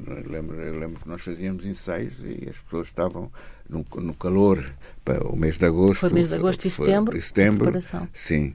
Eu 0.08 0.32
lembro, 0.32 0.60
eu 0.60 0.80
lembro 0.80 1.00
que 1.00 1.10
nós 1.10 1.22
fazíamos 1.22 1.66
ensaios 1.66 2.14
e 2.24 2.50
as 2.50 2.58
pessoas 2.58 2.88
estavam 2.88 3.32
no, 3.70 3.86
no 3.98 4.14
calor 4.14 4.64
para 5.04 5.28
o 5.28 5.36
mês 5.36 5.58
de 5.58 5.66
agosto. 5.66 6.00
Foi 6.00 6.10
mês 6.10 6.30
de 6.30 6.36
agosto 6.36 6.66
e 6.66 6.70
setembro. 6.70 7.22
setembro 7.22 7.66
sim. 8.14 8.54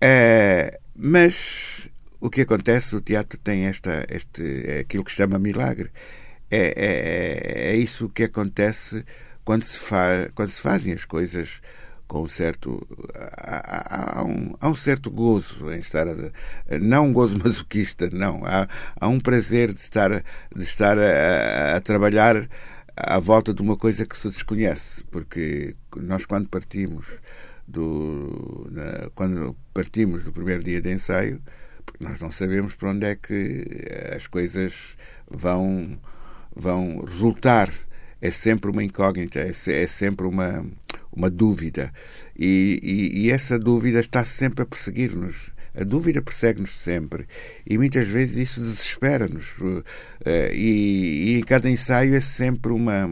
É, 0.00 0.80
mas 0.94 1.89
o 2.20 2.28
que 2.28 2.42
acontece, 2.42 2.94
o 2.94 3.00
teatro 3.00 3.38
tem 3.38 3.66
esta, 3.66 4.06
este, 4.08 4.42
é 4.66 4.80
aquilo 4.80 5.04
que 5.04 5.10
chama 5.10 5.38
milagre. 5.38 5.90
É, 6.50 6.58
é, 6.58 7.70
é, 7.70 7.72
é 7.72 7.76
isso 7.76 8.08
que 8.08 8.24
acontece 8.24 9.04
quando 9.44 9.62
se, 9.62 9.78
fa, 9.78 10.30
quando 10.34 10.50
se 10.50 10.60
fazem 10.60 10.92
as 10.92 11.04
coisas 11.04 11.60
com 12.06 12.22
um 12.24 12.28
certo 12.28 12.84
há, 13.14 14.18
há, 14.18 14.24
um, 14.24 14.56
há 14.60 14.68
um 14.68 14.74
certo 14.74 15.12
gozo 15.12 15.72
em 15.72 15.78
estar 15.78 16.08
a, 16.08 16.14
não 16.80 17.06
um 17.06 17.12
gozo 17.12 17.38
masoquista 17.42 18.10
não 18.10 18.44
há, 18.44 18.68
há 19.00 19.08
um 19.08 19.20
prazer 19.20 19.72
de 19.72 19.78
estar 19.78 20.10
de 20.10 20.62
estar 20.64 20.98
a, 20.98 21.76
a, 21.76 21.80
trabalhar 21.80 22.48
à 22.96 23.18
volta 23.20 23.54
de 23.54 23.62
uma 23.62 23.76
coisa 23.76 24.04
que 24.04 24.18
se 24.18 24.28
desconhece 24.28 25.04
porque 25.04 25.76
nós 25.96 26.26
quando 26.26 26.48
partimos 26.48 27.06
do 27.66 28.68
na, 28.72 29.08
quando 29.14 29.56
partimos 29.72 30.24
do 30.24 30.32
primeiro 30.32 30.64
dia 30.64 30.80
de 30.80 30.92
ensaio 30.92 31.40
nós 31.98 32.20
não 32.20 32.30
sabemos 32.30 32.74
para 32.74 32.90
onde 32.90 33.06
é 33.06 33.16
que 33.16 33.64
as 34.14 34.26
coisas 34.26 34.96
vão 35.30 35.98
vão 36.54 37.04
resultar 37.04 37.72
é 38.20 38.30
sempre 38.30 38.70
uma 38.70 38.84
incógnita 38.84 39.38
é, 39.40 39.52
é 39.82 39.86
sempre 39.86 40.26
uma 40.26 40.64
uma 41.12 41.30
dúvida. 41.30 41.92
E, 42.38 42.78
e, 42.82 43.22
e 43.22 43.30
essa 43.30 43.58
dúvida 43.58 44.00
está 44.00 44.24
sempre 44.24 44.62
a 44.62 44.66
perseguir-nos. 44.66 45.50
A 45.74 45.84
dúvida 45.84 46.20
persegue-nos 46.20 46.76
sempre 46.76 47.26
e 47.64 47.78
muitas 47.78 48.06
vezes 48.08 48.36
isso 48.36 48.60
desespera-nos. 48.60 49.46
Eh, 50.24 50.52
e, 50.52 51.38
e, 51.38 51.42
cada 51.44 51.70
ensaio 51.70 52.14
é 52.14 52.20
sempre 52.20 52.72
uma 52.72 53.08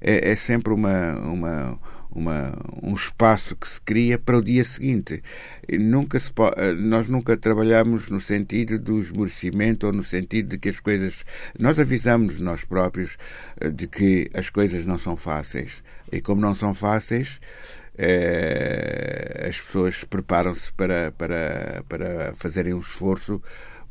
é, 0.00 0.32
é 0.32 0.36
sempre 0.36 0.72
uma, 0.72 1.14
uma 1.20 1.78
uma, 2.14 2.52
um 2.82 2.94
espaço 2.94 3.56
que 3.56 3.68
se 3.68 3.80
cria 3.80 4.18
para 4.18 4.38
o 4.38 4.42
dia 4.42 4.64
seguinte. 4.64 5.22
Nunca 5.68 6.18
se 6.18 6.30
eh, 6.56 6.72
nós 6.72 7.08
nunca 7.08 7.36
trabalhamos 7.36 8.08
no 8.08 8.20
sentido 8.20 8.78
do 8.78 9.00
esmorecimento 9.00 9.86
ou 9.86 9.92
no 9.92 10.04
sentido 10.04 10.50
de 10.50 10.58
que 10.58 10.68
as 10.68 10.80
coisas. 10.80 11.24
Nós 11.58 11.78
avisamos 11.78 12.38
nós 12.40 12.64
próprios 12.64 13.16
eh, 13.60 13.70
de 13.70 13.86
que 13.86 14.30
as 14.34 14.48
coisas 14.50 14.86
não 14.86 14.98
são 14.98 15.16
fáceis. 15.16 15.82
E 16.12 16.20
como 16.20 16.40
não 16.40 16.54
são 16.54 16.74
fáceis, 16.74 17.40
é, 17.96 19.46
as 19.48 19.60
pessoas 19.60 20.04
preparam-se 20.04 20.72
para, 20.72 21.12
para, 21.12 21.84
para 21.88 22.34
fazerem 22.34 22.74
um 22.74 22.80
esforço 22.80 23.40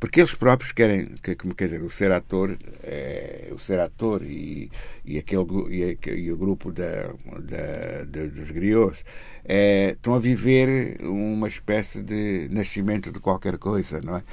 porque 0.04 0.20
eles 0.20 0.36
próprios 0.36 0.74
querem, 0.74 1.16
que, 1.24 1.34
quer 1.34 1.64
dizer, 1.64 1.82
o 1.82 1.90
ser 1.90 2.12
ator, 2.12 2.58
é, 2.84 3.48
o 3.54 3.58
ser 3.58 3.80
ator 3.80 4.22
e, 4.22 4.70
e, 5.06 5.18
aquele, 5.18 5.46
e, 5.70 5.98
e 6.10 6.30
o 6.30 6.36
grupo 6.36 6.74
da, 6.74 7.04
da, 7.40 8.04
da 8.06 8.26
dos 8.26 8.52
griots 8.52 9.02
é, 9.46 9.92
estão 9.92 10.14
a 10.14 10.20
viver 10.20 10.98
uma 11.04 11.48
espécie 11.48 12.04
de 12.04 12.50
nascimento 12.52 13.14
de 13.14 13.20
qualquer 13.22 13.58
coisa, 13.58 14.02
não 14.02 14.18
é? 14.18 14.24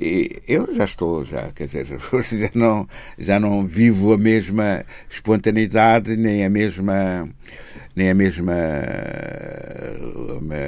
E 0.00 0.40
eu 0.46 0.72
já 0.72 0.84
estou, 0.84 1.24
já, 1.24 1.50
quer 1.50 1.66
dizer, 1.66 1.86
já 2.38 2.50
não, 2.54 2.88
já 3.18 3.40
não 3.40 3.66
vivo 3.66 4.12
a 4.12 4.18
mesma 4.18 4.86
espontaneidade, 5.10 6.16
nem 6.16 6.44
a 6.44 6.48
mesma, 6.48 7.28
nem 7.96 8.08
a 8.08 8.14
mesma, 8.14 8.54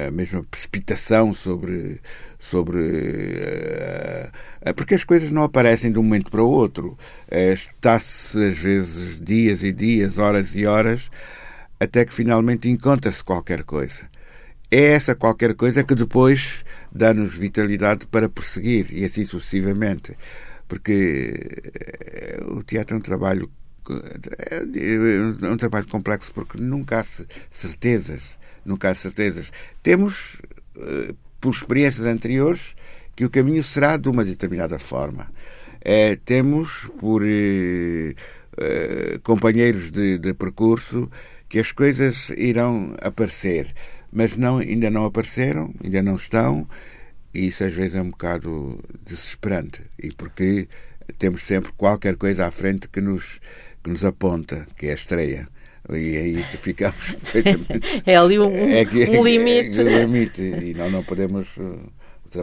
a 0.07 0.11
mesma 0.11 0.43
precipitação 0.43 1.33
sobre, 1.33 2.01
sobre. 2.41 2.79
Uh, 4.65 4.73
porque 4.75 4.95
as 4.95 5.03
coisas 5.03 5.31
não 5.31 5.43
aparecem 5.43 5.91
de 5.91 5.99
um 5.99 6.03
momento 6.03 6.31
para 6.31 6.41
o 6.41 6.49
outro. 6.49 6.97
Uh, 7.31 7.53
Está-se, 7.53 8.37
às 8.43 8.57
vezes, 8.57 9.21
dias 9.21 9.63
e 9.63 9.71
dias, 9.71 10.17
horas 10.17 10.55
e 10.55 10.65
horas, 10.65 11.09
até 11.79 12.03
que 12.03 12.13
finalmente 12.13 12.67
encontra-se 12.67 13.23
qualquer 13.23 13.63
coisa. 13.63 14.09
É 14.71 14.93
essa 14.93 15.13
qualquer 15.13 15.53
coisa 15.53 15.83
que 15.83 15.93
depois 15.93 16.65
dá-nos 16.91 17.35
vitalidade 17.35 18.07
para 18.07 18.27
prosseguir 18.27 18.87
e 18.91 19.05
assim 19.05 19.23
sucessivamente. 19.23 20.17
Porque 20.67 21.61
o 22.47 22.63
teatro 22.63 22.95
é 22.95 22.97
um 22.97 23.01
trabalho 23.01 23.51
é 24.47 25.47
um 25.47 25.57
trabalho 25.57 25.87
complexo 25.87 26.31
porque 26.33 26.57
nunca 26.57 26.99
há 26.99 27.03
certezas, 27.49 28.37
nunca 28.63 28.89
há 28.89 28.95
certezas. 28.95 29.51
Temos 29.83 30.37
por 31.41 31.53
experiências 31.53 32.05
anteriores, 32.05 32.75
que 33.15 33.25
o 33.25 33.29
caminho 33.29 33.63
será 33.63 33.97
de 33.97 34.07
uma 34.07 34.23
determinada 34.23 34.79
forma. 34.79 35.29
É, 35.81 36.15
temos 36.15 36.89
por 36.99 37.23
eh, 37.25 38.13
eh, 38.57 39.19
companheiros 39.23 39.91
de, 39.91 40.19
de, 40.19 40.33
percurso 40.33 41.09
que 41.49 41.59
as 41.59 41.71
coisas 41.71 42.29
irão 42.37 42.95
aparecer, 43.01 43.73
mas 44.11 44.37
não, 44.37 44.59
ainda 44.59 44.91
não 44.91 45.05
apareceram, 45.05 45.73
ainda 45.83 46.03
não 46.03 46.15
estão, 46.15 46.67
e 47.33 47.47
isso 47.47 47.63
às 47.63 47.73
vezes 47.73 47.95
é 47.95 48.01
um 48.01 48.11
bocado 48.11 48.79
desesperante, 49.03 49.81
e 49.97 50.11
porque 50.13 50.67
temos 51.17 51.43
sempre 51.43 51.71
qualquer 51.73 52.15
coisa 52.15 52.45
à 52.45 52.51
frente 52.51 52.87
que 52.87 53.01
nos, 53.01 53.39
que 53.83 53.89
nos 53.89 54.05
aponta, 54.05 54.67
que 54.77 54.87
é 54.87 54.91
a 54.91 54.95
estreia. 54.95 55.47
E 55.91 56.17
aí 56.17 56.43
ficamos 56.43 57.13
perfeitamente. 57.31 58.03
é 58.05 58.15
ali 58.15 58.39
um, 58.39 58.49
é 58.49 59.19
um 59.19 59.23
limite. 59.23 59.79
É, 59.79 59.83
um 59.83 59.99
limite 59.99 60.41
e 60.41 60.73
nós 60.73 60.91
não 60.91 61.03
podemos. 61.03 61.47
Uh, 61.57 61.91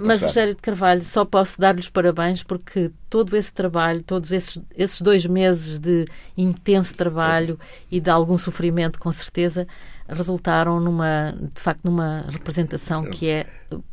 Mas, 0.02 0.20
Rogério 0.20 0.54
de 0.54 0.60
Carvalho, 0.60 1.02
só 1.02 1.24
posso 1.24 1.58
dar-lhes 1.58 1.88
parabéns 1.88 2.42
porque 2.42 2.90
todo 3.08 3.36
esse 3.36 3.52
trabalho, 3.52 4.02
todos 4.02 4.32
esses, 4.32 4.60
esses 4.76 5.00
dois 5.00 5.24
meses 5.24 5.78
de 5.78 6.04
intenso 6.36 6.94
trabalho 6.94 7.58
e 7.90 7.98
de 7.98 8.10
algum 8.10 8.36
sofrimento, 8.36 8.98
com 8.98 9.10
certeza, 9.10 9.66
resultaram 10.08 10.80
numa, 10.80 11.34
de 11.54 11.60
facto, 11.60 11.80
numa 11.84 12.24
representação 12.28 13.04
que 13.04 13.28
é 13.28 13.46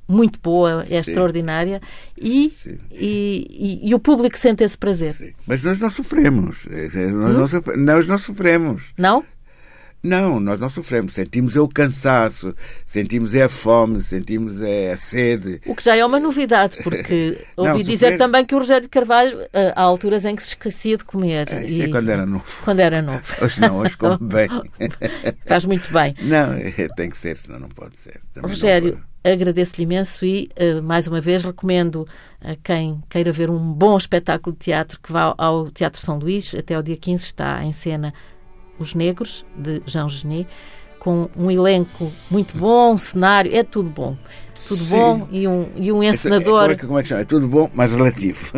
muito 0.07 0.39
boa, 0.39 0.83
é 0.83 1.01
Sim. 1.01 1.11
extraordinária 1.11 1.81
e, 2.17 2.53
e, 2.91 3.47
e, 3.83 3.89
e, 3.89 3.95
o 3.95 3.99
público 3.99 4.37
sente 4.37 4.63
esse 4.63 4.77
prazer. 4.77 5.13
Sim. 5.13 5.33
Mas 5.45 5.61
nós 5.63 5.79
não 5.79 5.89
sofremos. 5.89 6.65
Nós, 6.65 7.53
hum? 7.53 7.61
não, 7.65 7.77
nós 7.77 8.07
não 8.07 8.17
sofremos. 8.17 8.83
Não? 8.97 9.23
Não, 10.05 10.39
nós 10.39 10.59
não 10.59 10.69
sofremos. 10.69 11.13
Sentimos 11.13 11.55
é 11.55 11.59
o 11.59 11.67
cansaço, 11.67 12.53
sentimos 12.85 13.33
é 13.33 13.43
a 13.43 13.49
fome, 13.49 14.03
sentimos 14.03 14.61
é 14.61 14.91
a 14.91 14.97
sede. 14.97 15.59
O 15.65 15.75
que 15.75 15.83
já 15.83 15.95
é 15.95 16.05
uma 16.05 16.19
novidade, 16.19 16.77
porque 16.83 17.43
ouvi 17.57 17.69
não, 17.69 17.77
dizer 17.77 17.97
sofrer... 17.97 18.17
também 18.19 18.45
que 18.45 18.53
o 18.53 18.59
Rogério 18.59 18.83
de 18.83 18.89
Carvalho 18.89 19.41
eh, 19.51 19.73
há 19.75 19.81
alturas 19.81 20.23
em 20.23 20.35
que 20.35 20.43
se 20.43 20.49
esquecia 20.49 20.95
de 20.95 21.03
comer. 21.03 21.51
É, 21.51 21.65
isso 21.65 21.81
é 21.81 21.85
e... 21.85 21.89
é 21.89 21.89
quando 21.89 22.09
era 22.09 22.25
novo. 22.25 22.45
Quando 22.63 22.79
era 22.79 23.01
novo. 23.01 23.23
Hoje 23.41 23.61
não, 23.61 23.77
hoje 23.79 23.97
come 23.97 24.17
bem. 24.21 24.47
Faz 25.45 25.65
muito 25.65 25.91
bem. 25.91 26.15
Não, 26.21 26.53
é, 26.53 26.71
tem 26.95 27.09
que 27.09 27.17
ser, 27.17 27.35
senão 27.35 27.59
não 27.59 27.69
pode 27.69 27.97
ser. 27.97 28.21
Também 28.31 28.51
Rogério, 28.51 29.01
agradeço-lhe 29.23 29.83
imenso 29.83 30.23
e, 30.23 30.51
uh, 30.59 30.83
mais 30.83 31.07
uma 31.07 31.19
vez, 31.19 31.43
recomendo 31.43 32.07
a 32.39 32.55
quem 32.55 33.01
queira 33.09 33.31
ver 33.31 33.49
um 33.49 33.73
bom 33.73 33.97
espetáculo 33.97 34.55
de 34.55 34.65
teatro 34.65 34.99
que 35.01 35.11
vá 35.11 35.33
ao 35.35 35.71
Teatro 35.71 35.99
São 35.99 36.19
Luís. 36.19 36.53
Até 36.53 36.77
o 36.77 36.83
dia 36.83 36.95
15 36.95 37.25
está 37.25 37.63
em 37.63 37.71
cena 37.71 38.13
os 38.79 38.93
Negros, 38.93 39.45
de 39.55 39.81
Jean 39.85 40.09
Genet, 40.09 40.47
com 40.99 41.29
um 41.37 41.51
elenco 41.51 42.11
muito 42.31 42.57
bom, 42.57 42.97
cenário, 42.97 43.55
é 43.55 43.63
tudo 43.63 43.89
bom. 43.89 44.17
Tudo 44.67 44.83
Sim. 44.83 44.89
bom 44.89 45.27
e 45.31 45.47
um, 45.47 45.69
e 45.75 45.91
um 45.91 46.01
encenador. 46.01 46.71
É, 46.71 46.75
como 46.75 46.97
é 46.97 47.03
que 47.03 47.09
chama? 47.09 47.21
É 47.21 47.25
tudo 47.25 47.47
bom, 47.47 47.69
mas 47.73 47.91
relativo. 47.91 48.51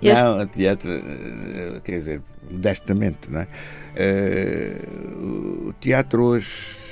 este... 0.00 0.22
Não, 0.22 0.40
o 0.40 0.46
teatro, 0.46 0.92
eh, 0.92 1.80
quer 1.82 1.98
dizer, 1.98 2.22
modestamente, 2.48 3.28
não 3.28 3.40
é? 3.40 3.48
Uh, 3.96 5.68
o 5.68 5.72
teatro 5.80 6.22
hoje 6.22 6.83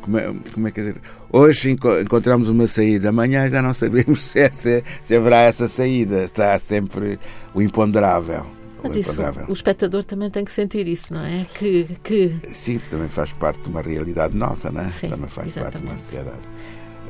como 0.00 0.18
é, 0.18 0.34
como 0.52 0.68
é 0.68 0.70
que 0.70 0.80
dizer? 0.80 0.96
Hoje 1.30 1.70
encontramos 1.70 2.48
uma 2.48 2.66
saída, 2.66 3.08
amanhã 3.08 3.48
já 3.48 3.62
não 3.62 3.74
sabemos 3.74 4.22
se, 4.30 4.40
é, 4.40 4.50
se, 4.50 4.82
se 5.02 5.14
haverá 5.14 5.42
essa 5.42 5.68
saída. 5.68 6.24
Está 6.24 6.58
sempre 6.58 7.18
o 7.54 7.62
imponderável. 7.62 8.46
Mas 8.82 8.96
isso, 8.96 9.22
o 9.46 9.52
espectador 9.52 10.02
também 10.02 10.28
tem 10.28 10.44
que 10.44 10.50
sentir 10.50 10.88
isso, 10.88 11.14
não 11.14 11.24
é? 11.24 11.46
Que, 11.54 11.86
que... 12.02 12.34
Sim, 12.48 12.80
também 12.90 13.08
faz 13.08 13.32
parte 13.32 13.60
de 13.62 13.68
uma 13.68 13.80
realidade 13.80 14.36
nossa, 14.36 14.72
não 14.72 14.80
é? 14.80 14.88
Sim, 14.88 15.08
também 15.08 15.28
faz 15.28 15.46
exatamente. 15.46 15.72
parte 15.72 15.82
de 15.82 15.88
uma 15.88 15.98
sociedade. 15.98 16.40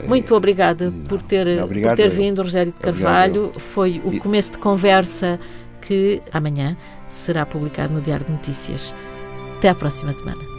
Muito 0.07 0.35
obrigada 0.35 0.93
por 1.09 1.23
ter, 1.23 1.62
obrigado, 1.62 1.97
por 1.97 2.03
ter 2.03 2.11
vindo, 2.11 2.43
Rogério 2.43 2.73
de 2.73 2.79
Carvalho. 2.79 3.45
Obrigado. 3.45 3.61
Foi 3.61 4.03
o 4.05 4.18
começo 4.18 4.53
de 4.53 4.59
conversa 4.59 5.39
que 5.81 6.20
amanhã 6.33 6.77
será 7.09 7.47
publicado 7.47 7.93
no 7.93 8.01
Diário 8.01 8.27
de 8.27 8.33
Notícias. 8.33 8.95
Até 9.59 9.68
à 9.68 9.75
próxima 9.75 10.12
semana. 10.12 10.52